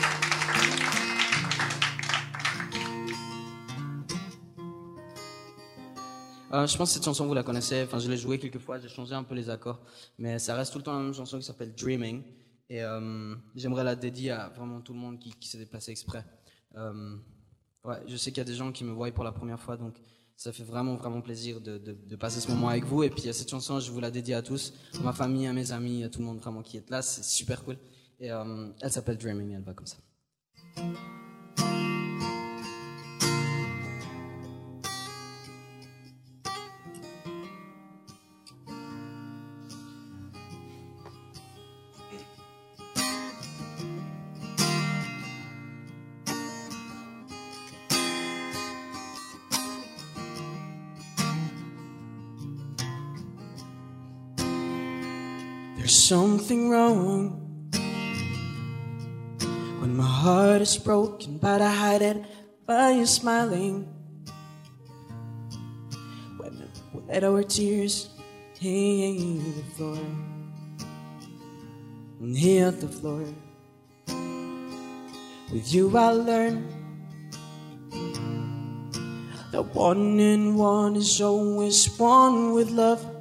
[6.52, 7.82] Euh, je pense que cette chanson, vous la connaissez.
[7.82, 9.80] Enfin, je l'ai jouée quelques fois, j'ai changé un peu les accords.
[10.18, 12.22] Mais ça reste tout le temps la même chanson qui s'appelle Dreaming.
[12.68, 16.24] Et euh, j'aimerais la dédier à vraiment tout le monde qui, qui s'est déplacé exprès.
[16.76, 17.16] Euh,
[17.84, 19.76] ouais, je sais qu'il y a des gens qui me voient pour la première fois,
[19.76, 19.94] donc
[20.36, 23.02] ça fait vraiment, vraiment plaisir de, de, de passer ce moment avec vous.
[23.02, 25.72] Et puis, cette chanson, je vous la dédie à tous, à ma famille, à mes
[25.72, 27.02] amis, à tout le monde vraiment qui est là.
[27.02, 27.76] C'est super cool.
[28.18, 29.96] Et elle s'appelle Dreaming, elle va comme ça.
[55.86, 57.70] There's something wrong
[59.78, 62.24] when my heart is broken, but I hide it
[62.66, 63.86] by you smiling.
[66.38, 68.10] When wet our tears
[68.60, 69.98] hang hit the floor,
[72.18, 73.22] and hit the floor.
[75.52, 76.66] With you, I learn
[79.52, 83.15] that one and one is always one with love.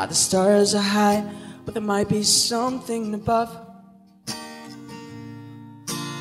[0.00, 1.30] That the stars are high,
[1.66, 3.54] but there might be something above.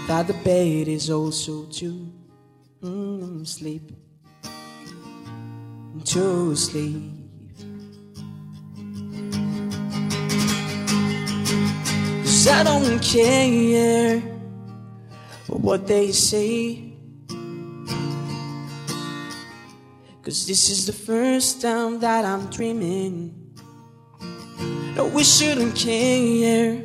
[0.06, 2.12] That the bed is also to
[2.84, 3.94] mm, sleep,
[6.04, 7.04] to sleep.
[12.24, 14.20] Cause I don't care
[15.48, 16.84] what they say.
[20.22, 23.49] Cause this is the first time that I'm dreaming.
[25.00, 26.84] No, we shouldn't care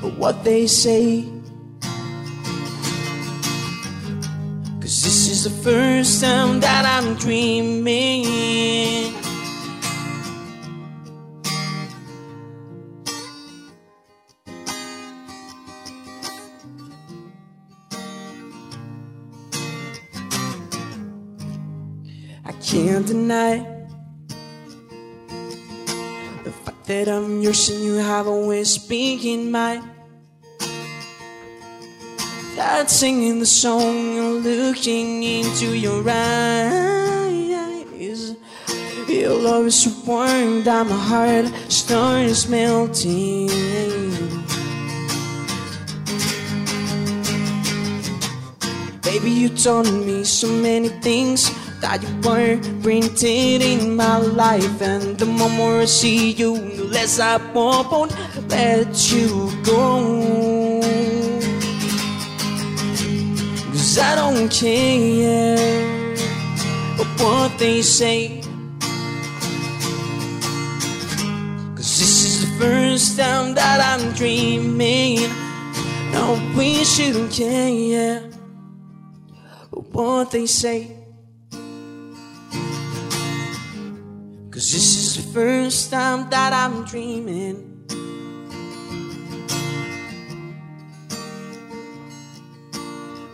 [0.00, 1.24] for what they say.
[4.80, 8.26] Cause this is the first time that I'm dreaming.
[22.44, 23.73] I can't deny
[26.86, 29.82] that I'm yours and you have always speaking my
[32.56, 36.74] that singing the song and looking into your eyes.
[39.08, 43.48] Your love is warm that my heart starts melting.
[49.02, 51.50] Baby, you told me so many things
[51.84, 54.80] that you were printed in my life.
[54.80, 58.12] And the more I see you, the less I won't
[58.48, 59.28] let you
[59.62, 60.80] go.
[63.70, 66.16] Cause I don't care
[67.20, 68.40] what they say.
[71.76, 75.28] Cause this is the first time that I'm dreaming.
[76.12, 78.22] No, we shouldn't care
[79.92, 81.03] what they say.
[85.34, 87.82] First time that I'm dreaming.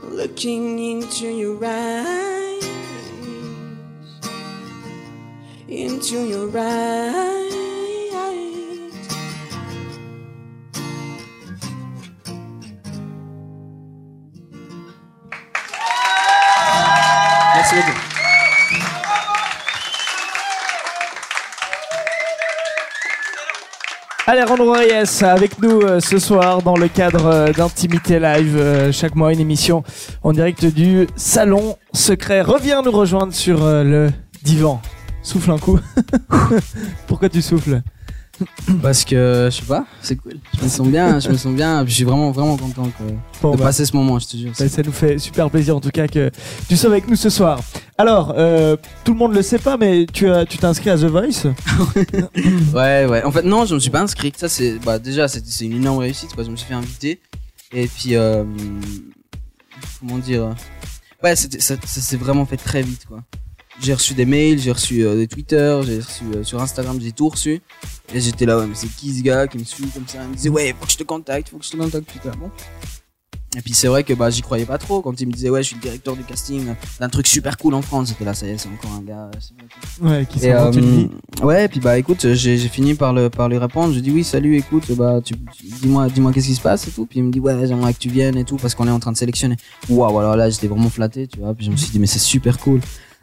[0.05, 2.65] Looking into your eyes,
[5.69, 7.70] into your eyes.
[24.31, 28.57] Alejandro Reyes avec nous euh, ce soir dans le cadre euh, d'Intimité Live.
[28.57, 29.83] euh, chaque mois, une émission
[30.23, 32.41] en direct du Salon Secret.
[32.41, 34.11] Reviens nous rejoindre sur le
[34.45, 34.81] divan.
[35.25, 35.81] Souffle un coup.
[37.09, 37.83] Pourquoi tu souffles?
[38.83, 40.35] Parce que, je sais pas, c'est cool.
[40.59, 41.85] Je me sens bien, je me sens bien.
[41.87, 42.91] Je suis vraiment, vraiment content
[43.43, 44.53] Bon, de bah, passer ce moment, je te jure.
[44.59, 46.31] bah, ça nous fait super plaisir en tout cas que
[46.69, 47.61] tu sois avec nous ce soir.
[47.99, 50.97] Alors, euh, tout le monde le sait pas, mais tu as, tu t'es inscrit à
[50.97, 51.47] The Voice.
[52.75, 53.23] Ouais, ouais.
[53.25, 54.33] En fait, non, je me suis pas inscrit.
[54.37, 56.45] Ça, c'est, bah, déjà, c'est une énorme réussite, quoi.
[56.45, 57.21] Je me suis fait inviter.
[57.73, 58.45] Et puis, euh,
[60.01, 60.55] comment dire
[61.23, 63.21] Ouais, ça, ça s'est vraiment fait très vite, quoi.
[63.83, 67.13] J'ai reçu des mails, j'ai reçu euh, des Twitter, j'ai reçu euh, sur Instagram, j'ai
[67.13, 67.63] tout reçu.
[68.13, 70.19] Et j'étais là, ouais, mais c'est qui ce gars qui me suit comme ça?
[70.25, 72.33] Il me disait, ouais, faut que je te contacte, faut que je te contacte, putain,
[72.39, 72.51] bon.
[73.57, 75.61] Et puis c'est vrai que bah j'y croyais pas trop quand il me disait ouais
[75.61, 76.67] je suis le directeur du casting
[77.01, 79.29] d'un truc super cool en France j'étais là ça y est c'est encore un gars.
[80.01, 80.47] Ouais, qui vie.
[80.53, 83.93] euh, ouais, puis bah écoute, j'ai j'ai fini par le par lui répondre.
[83.93, 86.93] Je dis oui, salut, écoute, bah tu, tu- dis-moi dis-moi qu'est-ce qui se passe et
[86.93, 87.07] tout.
[87.07, 89.01] Puis il me dit ouais, j'aimerais que tu viennes et tout parce qu'on est en
[89.01, 89.57] train de sélectionner.
[89.89, 91.53] Waouh, alors là j'étais vraiment flatté, tu vois.
[91.53, 92.81] Puis je me suis dit mais c'est super cool.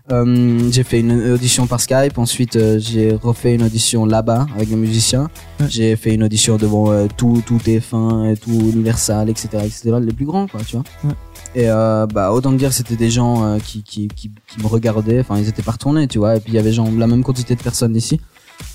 [0.09, 4.69] Euh, j'ai fait une audition par Skype, ensuite euh, j'ai refait une audition là-bas avec
[4.69, 5.29] les musiciens.
[5.59, 5.67] Ouais.
[5.69, 9.97] J'ai fait une audition devant euh, tout tout TF1 et tout Universal, etc., etc.
[10.01, 10.85] Les plus grands quoi, tu vois.
[11.03, 11.15] Ouais.
[11.55, 15.37] Et bah autant te dire c'était des gens qui, qui, qui, qui me regardaient, enfin
[15.39, 16.35] ils étaient pas retournés, tu vois.
[16.35, 18.21] Et puis il y avait genre la même quantité de personnes ici.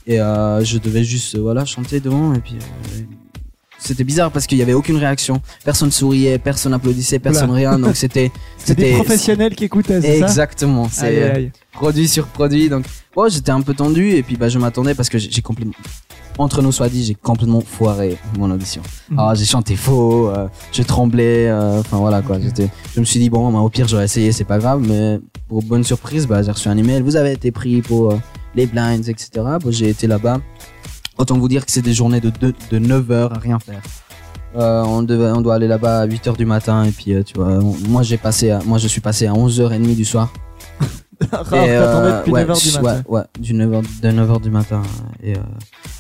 [0.07, 2.57] Et je devais juste voilà chanter devant et puis
[3.83, 7.71] c'était bizarre parce qu'il y avait aucune réaction, personne souriait, personne applaudissait, personne Oula.
[7.71, 7.79] rien.
[7.79, 12.69] Donc c'était C'est des professionnels qui écoutaient, c'est ça exactement, c'est euh, produit sur produit.
[12.69, 15.75] Donc bon, j'étais un peu tendu et puis bah je m'attendais parce que j'ai complètement
[16.39, 18.83] entre nous soit dit, j'ai complètement foiré mon audition.
[19.11, 19.19] Mhm.
[19.19, 22.41] Alors j'ai chanté faux, euh, je tremblais, euh, enfin voilà quoi.
[22.41, 25.21] J'étais, je me suis dit bon, bah, au pire j'aurais essayé, c'est pas grave, mais
[25.49, 28.19] pour bonne surprise, bah j'ai reçu un email, vous avez été pris pour euh,
[28.55, 29.29] les blinds, etc.
[29.61, 30.41] Bon, j'ai été là-bas.
[31.19, 33.83] Autant vous dire que c'est des journées de, de, de 9 heures à rien faire.
[34.57, 37.23] Euh, on, devait, on doit aller là-bas à 8 heures du matin et puis euh,
[37.23, 37.59] tu vois,
[37.89, 40.33] moi j'ai passé, moi je suis passé à 11h30 du soir.
[41.33, 43.03] Rare, euh, depuis ouais, 9h du matin.
[43.09, 44.83] Ouais, du 9h, de 9h du matin.
[45.23, 45.41] Et euh,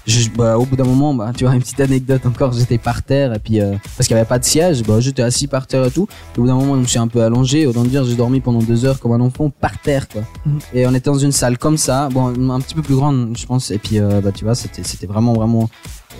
[0.06, 3.02] je, bah, au bout d'un moment, bah, tu vois, une petite anecdote encore, j'étais par
[3.02, 5.66] terre, et puis, euh, parce qu'il n'y avait pas de siège, bah, j'étais assis par
[5.66, 6.08] terre et tout.
[6.34, 8.40] Et au bout d'un moment, je me suis un peu allongé, autant dire, j'ai dormi
[8.40, 10.22] pendant deux heures comme un enfant par terre, quoi.
[10.44, 10.58] Mhm.
[10.74, 13.46] Et on était dans une salle comme ça, bon, un petit peu plus grande, je
[13.46, 15.68] pense, et puis, euh, bah, tu vois, c'était vraiment, vraiment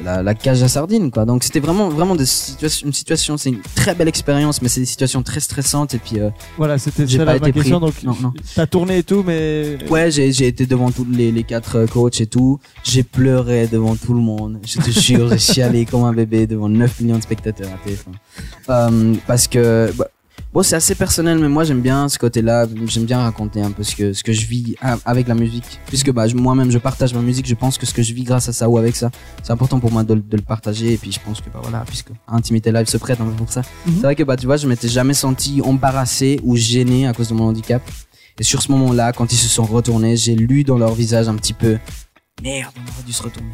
[0.05, 1.25] la, la cage à sardines quoi.
[1.25, 4.81] Donc c'était vraiment vraiment des situations, une situation, c'est une très belle expérience, mais c'est
[4.81, 7.81] des situations très stressantes et puis euh, Voilà, c'était ça pas la, été question.
[7.81, 8.05] pris.
[8.05, 8.33] Donc, Non, non.
[8.55, 9.79] t'as tourné et tout, mais.
[9.91, 13.67] ouais j'ai j'ai été devant tous les, les quatre euh, coachs et tout, j'ai pleuré
[13.67, 14.59] devant tout le monde.
[14.67, 18.13] Je te jure, j'ai chialé comme un bébé devant 9 millions de spectateurs à TF1.
[18.71, 20.09] Euh, parce que bah,
[20.53, 22.67] Bon, c'est assez personnel, mais moi j'aime bien ce côté-là.
[22.87, 25.81] J'aime bien raconter un peu ce que ce que je vis a- avec la musique,
[25.87, 27.47] puisque bah moi-même je partage ma musique.
[27.47, 29.11] Je pense que ce que je vis grâce à ça ou avec ça,
[29.43, 30.93] c'est important pour moi de, le- de le partager.
[30.93, 33.51] Et puis je pense que bah voilà, puisque Intimité Live se prête un peu pour
[33.51, 33.63] ça.
[33.87, 33.95] Mhm.
[33.95, 37.31] C'est vrai que bah tu vois, je m'étais jamais senti embarrassé ou gêné à cause
[37.31, 37.81] de mon handicap.
[38.39, 41.37] Et sur ce moment-là, quand ils se sont retournés, j'ai lu dans leur visage un
[41.37, 41.79] petit peu
[42.43, 43.49] merde, on aurait dû se retourner.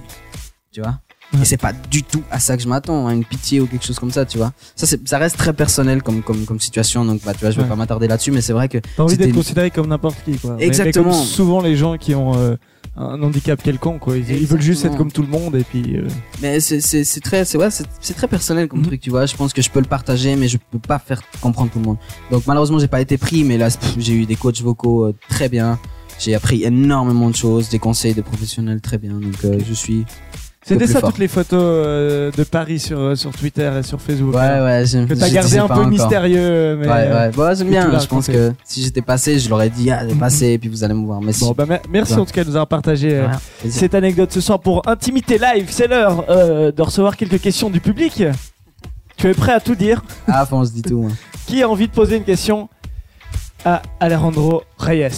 [0.72, 0.98] Tu vois?
[1.34, 3.84] Et c'est pas du tout à ça que je m'attends, à une pitié ou quelque
[3.84, 4.52] chose comme ça, tu vois.
[4.76, 7.64] Ça, ça reste très personnel comme, comme, comme situation, donc bah, tu vois, je vais
[7.64, 7.68] Ouais.
[7.68, 10.52] pas m'attarder là-dessus, mais c'est vrai que T'as envie d'être considéré comme n'importe qui, quoi.
[10.52, 11.10] Mais- mais Exactement.
[11.10, 12.56] comme souvent les gens qui ont euh,
[12.96, 14.16] un handicap quelconque, quoi.
[14.16, 15.98] Ils, veulent juste être comme tout le monde et puis.
[15.98, 16.08] euh,
[16.40, 18.86] Mais c'est très c'est ouais c'est très personnel comme Mhm.
[18.86, 19.26] truc tu vois.
[19.26, 21.84] Je pense que je peux le partager mais je peux pas faire comprendre tout le
[21.84, 21.98] monde.
[22.30, 23.68] Donc malheureusement j'ai pas été pris mais là
[23.98, 25.78] j'ai eu des coachs vocaux euh, très bien.
[26.18, 29.12] J'ai appris énormément de choses, des conseils de professionnels très bien.
[29.12, 30.04] Donc euh, je suis
[30.68, 31.10] C'était ça fort.
[31.10, 34.34] toutes les photos euh, de Paris sur, euh, sur Twitter et sur Facebook.
[34.34, 34.64] ouais hein.
[34.64, 35.86] ouais je, Que t'as gardé un peu encore.
[35.86, 36.86] mystérieux, mais.
[36.86, 37.88] Ouais euh, ouais bon, j'aime bien.
[37.88, 40.20] l'as Je pense que si j'étais passé je leur ai dit ah j'ai Mhm.
[40.20, 41.20] passé et puis vous allez me voir.
[41.22, 41.32] Mais.
[41.40, 42.20] Bon, bah, mer- merci Ouais.
[42.20, 43.26] en tout cas de nous avoir partagé euh,
[43.70, 45.66] cette anecdote ce soir pour Intimité Live.
[45.70, 48.22] C'est l'heure euh, de recevoir quelques questions du public.
[49.16, 50.02] Tu es prêt à tout dire?
[50.28, 51.00] Ah enfin, on se dit tout.
[51.02, 51.10] moi.
[51.46, 52.68] Qui a envie de poser une question
[53.64, 55.08] à Alejandro Reyes?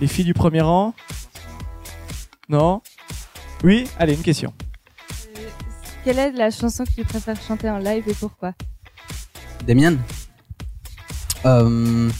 [0.00, 0.92] Les filles du premier rang?
[2.48, 2.82] Non?
[3.64, 4.52] Oui Allez, une question.
[6.04, 8.52] Quelle est la chanson que tu préfères chanter en live et pourquoi
[9.66, 9.98] Des miennes
[11.46, 12.10] euh,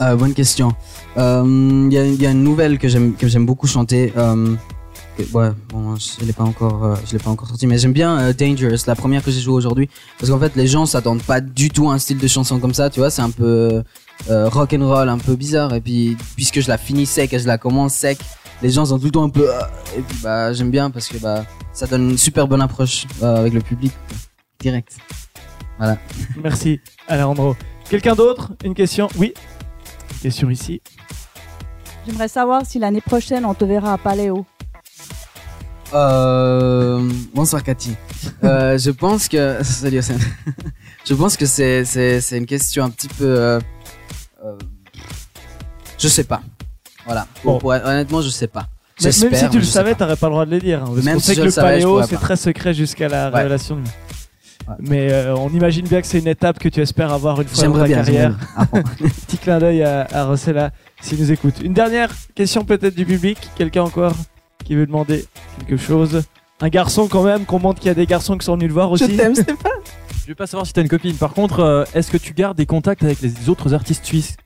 [0.00, 0.74] euh, Bonne question.
[1.16, 4.12] Il y, a, y a une nouvelle que j'aime que j'aime beaucoup chanter.
[4.16, 4.56] euh,
[5.16, 7.92] que- ouais, bon, je l'ai pas encore, euh, je l'ai pas encore sorti, mais j'aime
[7.92, 11.22] bien euh, Dangerous, la première que j'ai jouée aujourd'hui, parce qu'en fait les gens s'attendent
[11.22, 13.84] pas du tout à un style de chanson comme ça, tu vois, c'est un peu
[14.28, 17.38] euh, rock and roll, un peu bizarre, et puis puisque je la finis sec et
[17.38, 18.18] je la commence sec,
[18.62, 19.60] les gens sont tout le temps un peu, euh,
[19.96, 23.36] et puis bah j'aime bien parce que bah ça donne une super bonne approche euh,
[23.36, 23.92] avec le public,
[24.60, 24.96] direct.
[26.42, 27.56] Merci Alejandro.
[27.90, 28.52] Quelqu'un d'autre?
[28.64, 29.08] Une question?
[29.16, 29.34] Oui
[30.12, 30.80] Une question ici.
[32.06, 34.46] J'aimerais savoir si l'année prochaine on te verra à Paléo.
[35.92, 37.94] Euh, bonsoir Cathy.
[38.42, 40.00] Euh, je pense que salut
[41.04, 43.24] je pense que c'est c'est c'est une question un petit peu.
[43.24, 43.60] Euh,
[44.44, 44.58] euh,
[45.98, 46.42] je sais pas.
[47.06, 47.26] Voilà.
[47.44, 47.58] Bon.
[47.58, 48.66] pour- honnêtement, je sais pas.
[49.02, 50.82] Même si tu le savais, t'aurais pas le droit de le dire.
[50.82, 53.38] hein, parce Même qu'on si sait que le paléo, c'est très secret jusqu'à la Ouais.
[53.38, 53.76] révélation.
[54.66, 54.74] Ouais.
[54.78, 57.64] Mais euh, on imagine bien que c'est une étape que tu espères avoir une fois
[57.66, 57.96] dans ta bien.
[57.96, 58.38] carrière.
[58.56, 58.82] Ah, bon.
[59.26, 60.70] Petit clin d'œil à, à Rossella
[61.02, 61.56] s'il nous écoute.
[61.62, 63.36] Une dernière question peut-être du public.
[63.56, 64.14] Quelqu'un encore
[64.64, 65.26] qui veut demander
[65.58, 66.22] quelque chose?
[66.60, 68.74] Un garçon quand même, qu'on montre qu'il y a des garçons qui sont venus le
[68.74, 69.10] voir aussi.
[69.10, 69.72] je t'aime, Stéphane.
[70.22, 71.16] Je vais pas savoir si t'as une copine.
[71.16, 74.36] Par contre, euh, est-ce que tu gardes des contacts avec les autres artistes suisses?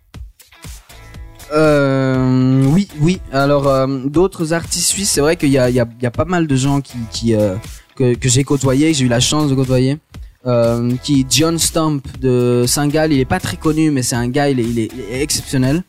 [1.53, 3.21] Euh, oui, oui.
[3.33, 6.57] Alors, euh, d'autres artistes suisses, c'est vrai qu'il y y, y a pas mal de
[6.57, 7.55] gens qui, euh,
[7.97, 9.99] que, j'ai côtoyé, que j'ai eu la chance de côtoyer.
[10.47, 14.49] Euh, qui John Stump de Saint-Gall, il est pas très connu, mais c'est un gars,
[14.49, 15.83] il est, exceptionnel.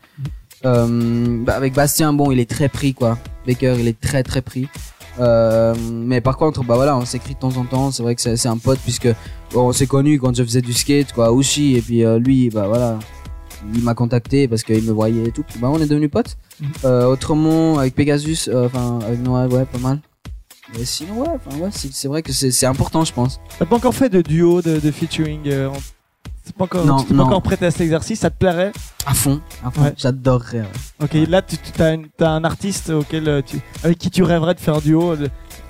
[0.63, 3.17] Bah, avec Bastien, bon, il est très pris, quoi.
[3.47, 4.67] Baker, il est très très pris.
[5.19, 7.91] Mais par contre, bah voilà, on s'écrit de temps en temps.
[7.91, 9.09] C'est vrai que c'est un pote puisque
[9.53, 12.97] on s'est connu quand je faisais du skate, quoi, Uchi, et puis lui, bah voilà,
[13.73, 15.43] il m'a contacté parce qu'il me voyait et tout.
[15.47, 16.37] Puis bah on est devenus potes.
[16.85, 19.99] Euh, autrement, avec Pegasus, euh, enfin avec Noël, ouais, pas mal.
[20.77, 21.27] Mais sinon, ouais,
[21.59, 23.39] ouais, c'est vrai que c'est important, je pense.
[23.57, 25.69] T'as pas encore fait de duo, de, de featuring euh,
[26.43, 28.71] C'est pas encore, Non, tu pas encore prêté à cet exercice, ça te plairait?
[29.07, 29.81] À fond, à fond.
[29.81, 29.93] Ouais.
[29.97, 30.59] J'adorerais.
[30.59, 31.05] ouais.
[31.05, 34.59] Ok, là tu une- t'as un artiste auquel euh, tu, avec qui tu rêverais de
[34.59, 35.15] faire un duo.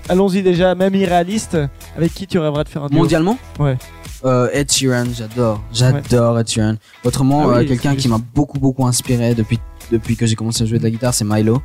[0.09, 1.57] Allons-y déjà, même irréaliste,
[1.95, 2.97] avec qui tu rêverais de faire un duo?
[2.97, 3.37] Mondialement?
[3.59, 3.77] Ouais.
[4.26, 5.63] Euh, Ed Sheeran, j'adore.
[5.72, 6.76] J'adore Ed Sheeran.
[7.05, 9.59] Autrement, Ah oui, euh, quelqu'un qui m'a beaucoup, beaucoup inspiré depuis,
[9.91, 11.61] depuis que j'ai commencé à jouer de la guitare, c'est Milo.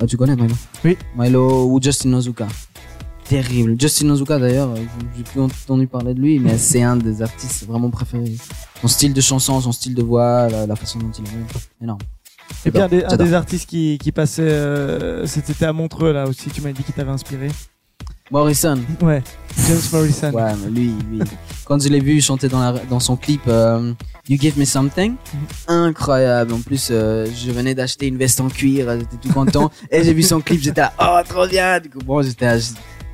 [0.00, 0.54] Ah, tu connais Milo?
[0.84, 0.96] Oui.
[1.16, 2.46] Milo ou Justin Ozuka.
[3.26, 3.76] Terrible.
[3.80, 4.78] Justin Ozuka d'ailleurs, euh,
[5.16, 8.36] j'ai plus entendu parler de lui, mais c'est un des artistes vraiment préférés.
[8.82, 11.82] Son style de chanson, son style de voix, la, la façon dont il est.
[11.82, 12.00] Énorme.
[12.66, 16.50] Et bien des, un des artistes qui, qui passait, euh, c'était à Montreux là aussi,
[16.50, 17.48] tu m'as dit qu'il t'avait inspiré.
[18.38, 18.76] Morrison.
[19.00, 19.22] Ouais,
[19.68, 20.32] James Morrison.
[20.32, 21.20] Ouais, mais lui, lui.
[21.64, 23.92] Quand je l'ai vu chanter dans, la, dans son clip euh,
[24.28, 25.14] You Give Me Something,
[25.68, 26.52] incroyable.
[26.52, 29.70] En plus, euh, je venais d'acheter une veste en cuir, euh, j'étais tout content.
[29.88, 31.78] et j'ai vu son clip, j'étais là, oh, trop bien.
[31.78, 32.58] Du coup, bon, j'étais,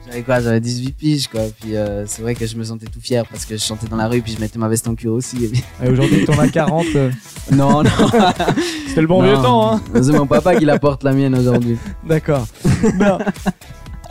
[0.06, 1.42] j'avais quoi, j'avais 18 piges, quoi.
[1.60, 3.96] Puis euh, c'est vrai que je me sentais tout fier parce que je chantais dans
[3.98, 5.44] la rue, puis je mettais ma veste en cuir aussi.
[5.44, 6.86] Et puis- Et aujourd'hui, t'en as 40.
[6.96, 7.10] euh,
[7.52, 7.90] non, non.
[8.88, 9.80] C'était le bon vieux temps, hein.
[10.02, 11.76] C'est mon papa qui la porte la mienne aujourd'hui.
[12.08, 12.46] D'accord.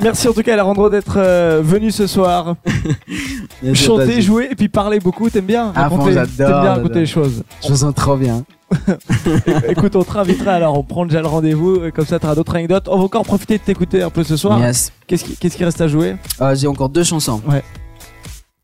[0.02, 2.56] Merci en tout cas Alejandro d'être euh, venu ce soir.
[3.62, 4.22] Bien sûr, Chanter, vas-y.
[4.22, 5.30] jouer et puis parler beaucoup.
[5.30, 7.00] T'aimes bien raconter j'adore, T'aimes bien raconter j'adore.
[7.02, 7.44] les choses.
[7.66, 8.44] Je me sens trop bien.
[9.68, 10.78] Écoute, on te réinvitera alors.
[10.78, 11.86] On prend déjà le rendez-vous.
[11.86, 12.88] et Comme ça, t'auras d'autres anecdotes.
[12.88, 14.60] On va encore profiter de t'écouter un peu ce soir.
[14.60, 14.92] Yes.
[15.08, 16.16] Qu'est-ce qui, qu'est-ce qui reste à jouer?
[16.42, 17.42] Euh, J'ai encore deux chansons.
[17.48, 17.64] Ouais.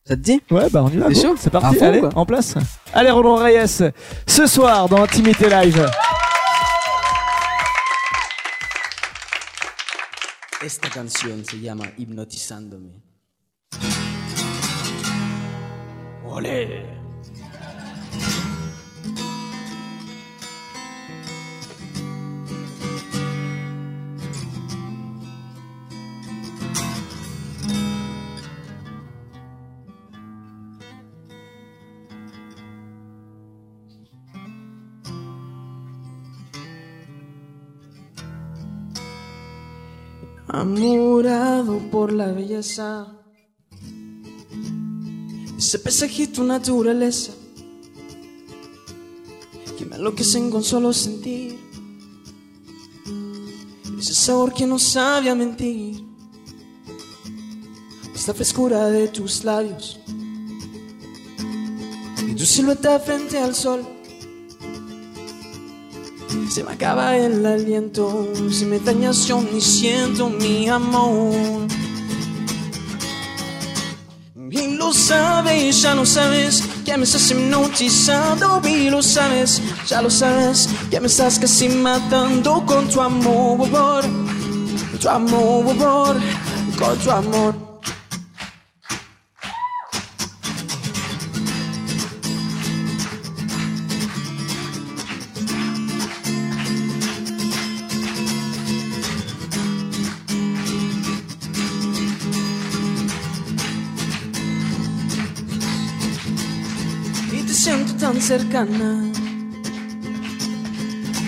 [0.08, 0.40] Ça te dit?
[0.52, 1.08] Ouais, bah on y va.
[1.08, 1.22] T'es go.
[1.22, 1.36] chaud?
[1.38, 1.78] C'est À parti.
[1.78, 2.10] fond, Allez, quoi.
[2.16, 2.54] en place.
[2.94, 3.92] Allez, Roland Reyes.
[4.28, 5.86] Ce soir dans Intimité Live.
[10.66, 13.04] Esta canción se llama Hipnotizándome.
[16.24, 17.05] Ole.
[40.66, 43.06] Amurado por la belleza.
[45.56, 47.34] Ese pesajito naturaleza
[49.78, 51.60] Que me enloquecen con solo sentir.
[54.00, 56.04] Ese sabor que no sabe a mentir.
[58.16, 60.00] Esta frescura de tus labios.
[62.28, 63.95] Y tu silueta frente al sol
[66.50, 71.68] se me acaba el aliento, se me dañas yo ni siento mi amor.
[74.52, 80.10] Y lo sabes, ya lo sabes, que me estás hipnotizando y lo sabes, ya lo
[80.10, 84.06] sabes, que me estás casi matando con tu amor,
[85.02, 86.16] tu amor,
[86.78, 87.65] con tu amor.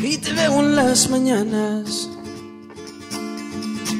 [0.03, 2.09] Y te veo en las mañanas.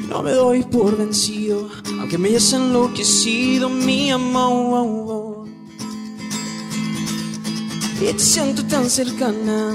[0.08, 5.48] No me doy por vencido, aunque me hayas enloquecido, mi amor.
[7.98, 9.74] Y te siento tan cercana.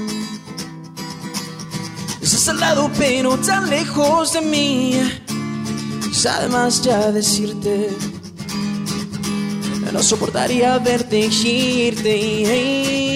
[2.22, 4.94] Estás al lado, pero tan lejos de mí.
[6.08, 7.90] Es además ya decirte
[9.94, 13.13] no soportaría verte irte.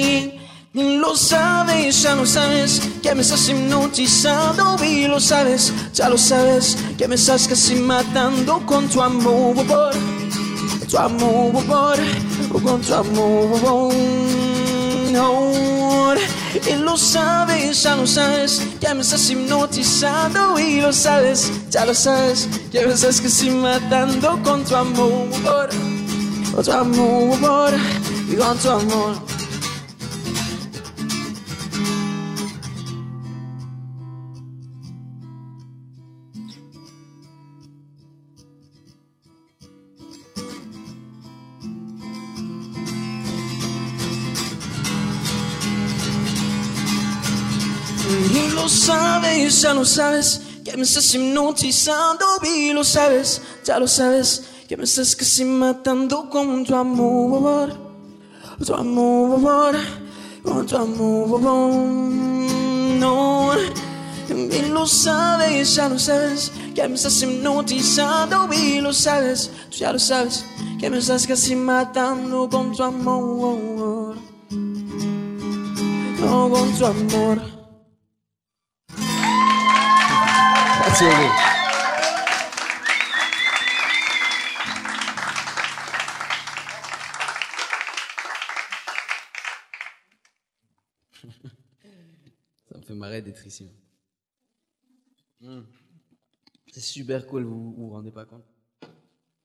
[0.74, 6.76] Lo sabes, ya lo sabes, que me estás hipnotizando y lo sabes, ya lo sabes,
[6.98, 9.56] que me estás casi matando con tu amor,
[10.88, 11.96] tu amor,
[12.62, 13.94] con tu amor.
[16.66, 21.94] Y lo sabes, ya lo sabes, que me estás hipnotizando y lo sabes, ya lo
[21.94, 25.70] sabes, que me estás casi matando con tu amor
[26.54, 27.72] con tu amor
[28.28, 29.37] y con tu amor.
[49.62, 54.84] Ya lo sabes, que me estás hipnotizando y lo sabes, ya lo sabes, que me
[54.84, 57.74] estás casi matando con tu amor,
[58.64, 59.76] tu amor,
[60.42, 61.40] con tu amor.
[62.98, 63.52] No,
[64.28, 69.92] y lo sabes, ya lo sabes, que me estás hipnotizando y lo sabes, tú ya
[69.92, 70.44] lo sabes,
[70.78, 74.16] que me estás casi matando con tu amor,
[76.20, 77.57] no con tu amor.
[80.98, 81.06] Ça
[92.74, 93.70] me fait marrer d'être ici.
[95.40, 95.60] Hmm.
[96.72, 98.44] C'est super cool, vous vous vous rendez pas compte.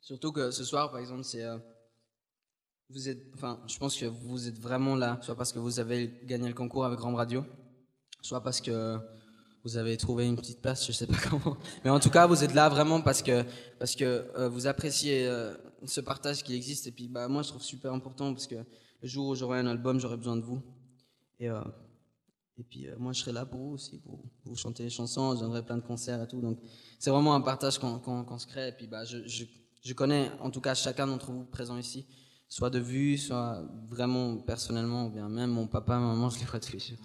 [0.02, 1.44] Surtout que ce soir, par exemple, c'est.
[1.44, 1.60] euh,
[2.90, 3.32] vous êtes.
[3.36, 6.56] Enfin, je pense que vous êtes vraiment là, soit parce que vous avez gagné le
[6.56, 7.46] concours avec Rome Radio,
[8.22, 8.98] soit parce que
[9.64, 11.58] vous avez trouvé une petite place, je sais pas comment.
[11.84, 13.44] Mais en tout cas, vous êtes là vraiment parce que,
[13.80, 14.04] parce que
[14.38, 15.56] euh, vous appréciez euh,
[15.86, 16.88] ce partage qui existe.
[16.88, 19.68] Et puis, bah, moi, je trouve super important parce que le jour où j'aurai un
[19.68, 20.62] album, j'aurai besoin de vous.
[21.40, 21.50] Et.
[21.50, 21.62] euh,
[22.60, 24.00] et puis euh, moi, je serai là pour vous aussi,
[24.46, 25.34] vous chanter les chansons.
[25.36, 26.40] Je donnerai plein de concerts et tout.
[26.40, 26.60] Donc,
[27.00, 28.68] c'est vraiment un partage qu'on qu'on- qu'on se crée.
[28.68, 29.46] Et puis, bah, je, je,
[29.84, 32.06] je connais en tout cas chacun d'entre vous présents ici,
[32.48, 36.46] soit de vue, soit vraiment personnellement, ou bien même mon papa, ma maman, je les
[36.46, 36.98] vois tous les jours.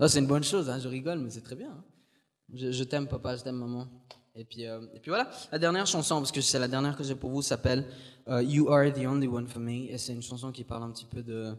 [0.00, 1.70] Non, c'est une bonne chose, hein, je rigole, mais c'est très bien.
[1.70, 1.84] hein.
[2.54, 3.86] Je, t'aime, papa, je t'aime, maman.
[4.34, 7.04] Et puis, euh, et puis voilà, la dernière chanson, parce que c'est la dernière que
[7.04, 7.84] j'ai pour vous, s'appelle
[8.28, 9.90] euh, You Are the Only One for Me.
[9.90, 11.54] Et c'est une chanson qui parle un petit peu de.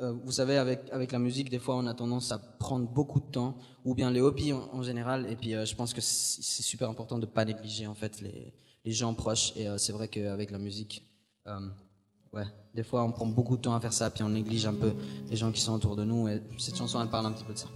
[0.00, 3.20] euh, vous savez, avec, avec la musique, des fois, on a tendance à prendre beaucoup
[3.20, 5.30] de temps, ou bien les hobbies en, en général.
[5.30, 8.52] Et puis, je pense que c'est super important de pas négliger, en fait, les,
[8.84, 9.52] les gens proches.
[9.56, 11.04] Et c'est vrai qu'avec la musique,
[12.32, 14.74] ouais, des fois, on prend beaucoup de temps à faire ça, puis on néglige un
[14.74, 14.92] peu
[15.28, 16.28] les gens qui sont autour de nous.
[16.28, 17.68] Et cette chanson, elle parle un petit peu de ça.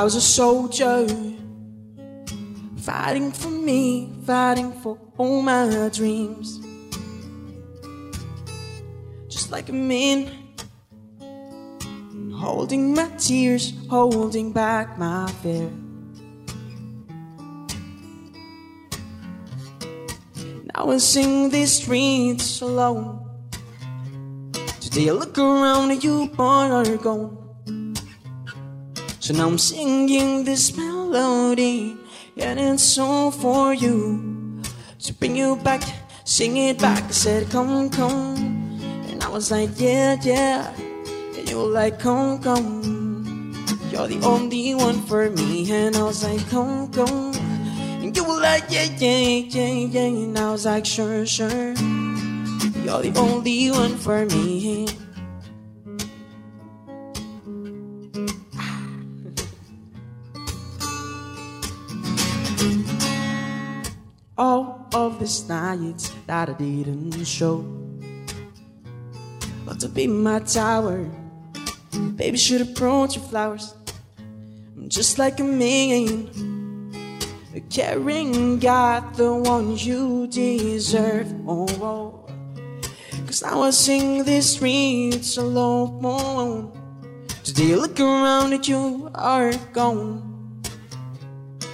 [0.00, 1.06] I was a soldier,
[2.78, 6.58] fighting for me, fighting for all my dreams.
[9.28, 10.32] Just like a man,
[12.32, 15.70] holding my tears, holding back my fear.
[20.72, 23.20] Now I sing these streets alone.
[24.80, 27.39] Today I look around and you boy are gone.
[29.30, 31.96] So now I'm singing this melody,
[32.36, 34.60] and it's all for you.
[35.06, 35.84] To bring you back,
[36.24, 37.04] sing it back.
[37.04, 38.34] I said, come, come.
[39.06, 40.74] And I was like, yeah, yeah.
[40.74, 43.54] And you were like, come, come.
[43.92, 45.70] You're the only one for me.
[45.70, 47.32] And I was like, come, come.
[48.02, 50.10] And you were like, yeah, yeah, yeah, yeah.
[50.10, 51.74] And I was like, sure, sure.
[52.82, 54.88] You're the only one for me.
[65.06, 67.64] Of these nights that I didn't show.
[69.66, 71.08] Love to be my tower.
[72.16, 73.74] Baby, should have brought you flowers.
[74.76, 76.28] I'm just like a man.
[77.70, 81.28] Caring God, the one you deserve.
[81.46, 82.26] Oh, oh.
[83.26, 86.72] Cause now I sing these streets alone.
[87.44, 90.62] Today I look around and you are gone.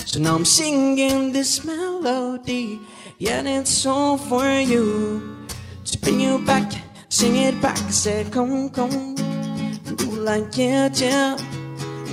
[0.04, 2.80] So now I'm singing this melody,
[3.20, 5.46] and it's all for you.
[5.84, 6.70] To bring you back,
[7.08, 9.14] sing it back, said, come, come.
[9.14, 11.36] Do like, yeah, yeah.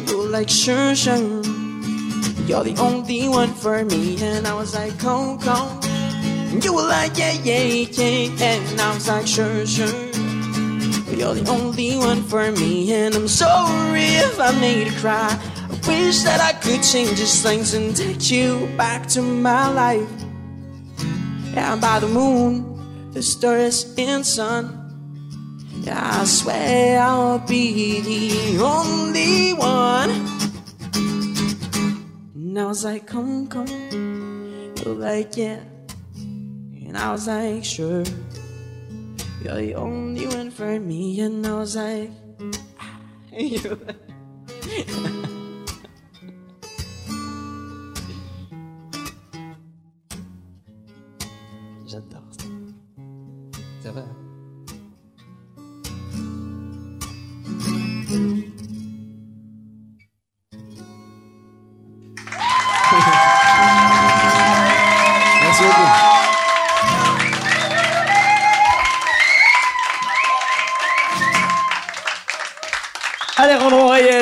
[0.05, 1.43] Do like, sure, sure.
[2.45, 5.79] You're the only one for me, and I was like, come, come.
[6.61, 9.87] You were like, yeah, yeah, yeah, and I was like, sure, sure.
[11.13, 15.39] You're the only one for me, and I'm sorry if I made you cry.
[15.69, 20.22] I wish that I could change these things and take you back to my life.
[21.53, 24.79] Yeah, by the moon, the stars and sun.
[25.81, 30.09] Yeah, I swear I'll be the only one.
[32.33, 33.67] And I was like, come, come.
[34.83, 35.59] You're like, yeah.
[36.15, 38.03] And I was like, sure.
[39.43, 41.19] You're the only one for me.
[41.19, 42.09] And I was like,
[43.31, 43.79] you.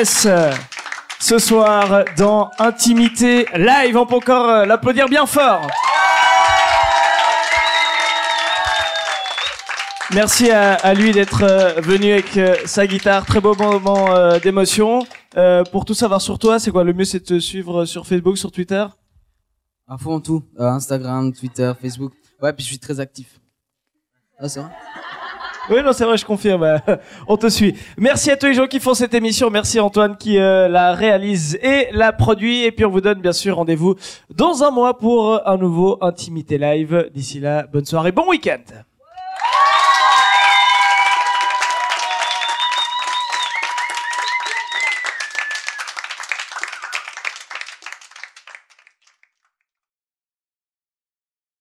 [0.04, 3.96] Ce soir dans Intimité Live.
[3.96, 5.68] On peut encore euh, l'applaudir bien fort.
[10.12, 13.24] Merci à, lui d'être euh, venu avec euh, sa guitare.
[13.24, 15.06] Très beau moment d'émotion.
[15.70, 16.82] Pour tout savoir sur toi, c'est quoi?
[16.82, 18.84] Le mieux, c'est de te suivre sur Facebook, sur Twitter?
[19.86, 20.42] À fond tout.
[20.58, 22.12] Instagram, Twitter, Facebook.
[22.42, 23.38] Ouais, puis je suis très actif.
[24.38, 24.70] Ah, c'est vrai?
[25.70, 26.80] Oui, non, c'est vrai, je confirme.
[27.28, 27.74] On te suit.
[27.96, 29.48] Merci à tous les gens qui font cette émission.
[29.48, 32.64] Merci Antoine qui euh, la réalise et la produit.
[32.64, 33.94] Et puis on vous donne bien sûr rendez-vous
[34.34, 37.10] dans un mois pour un nouveau Intimité Live.
[37.14, 38.91] D'ici là, bonne soirée, bon week-end.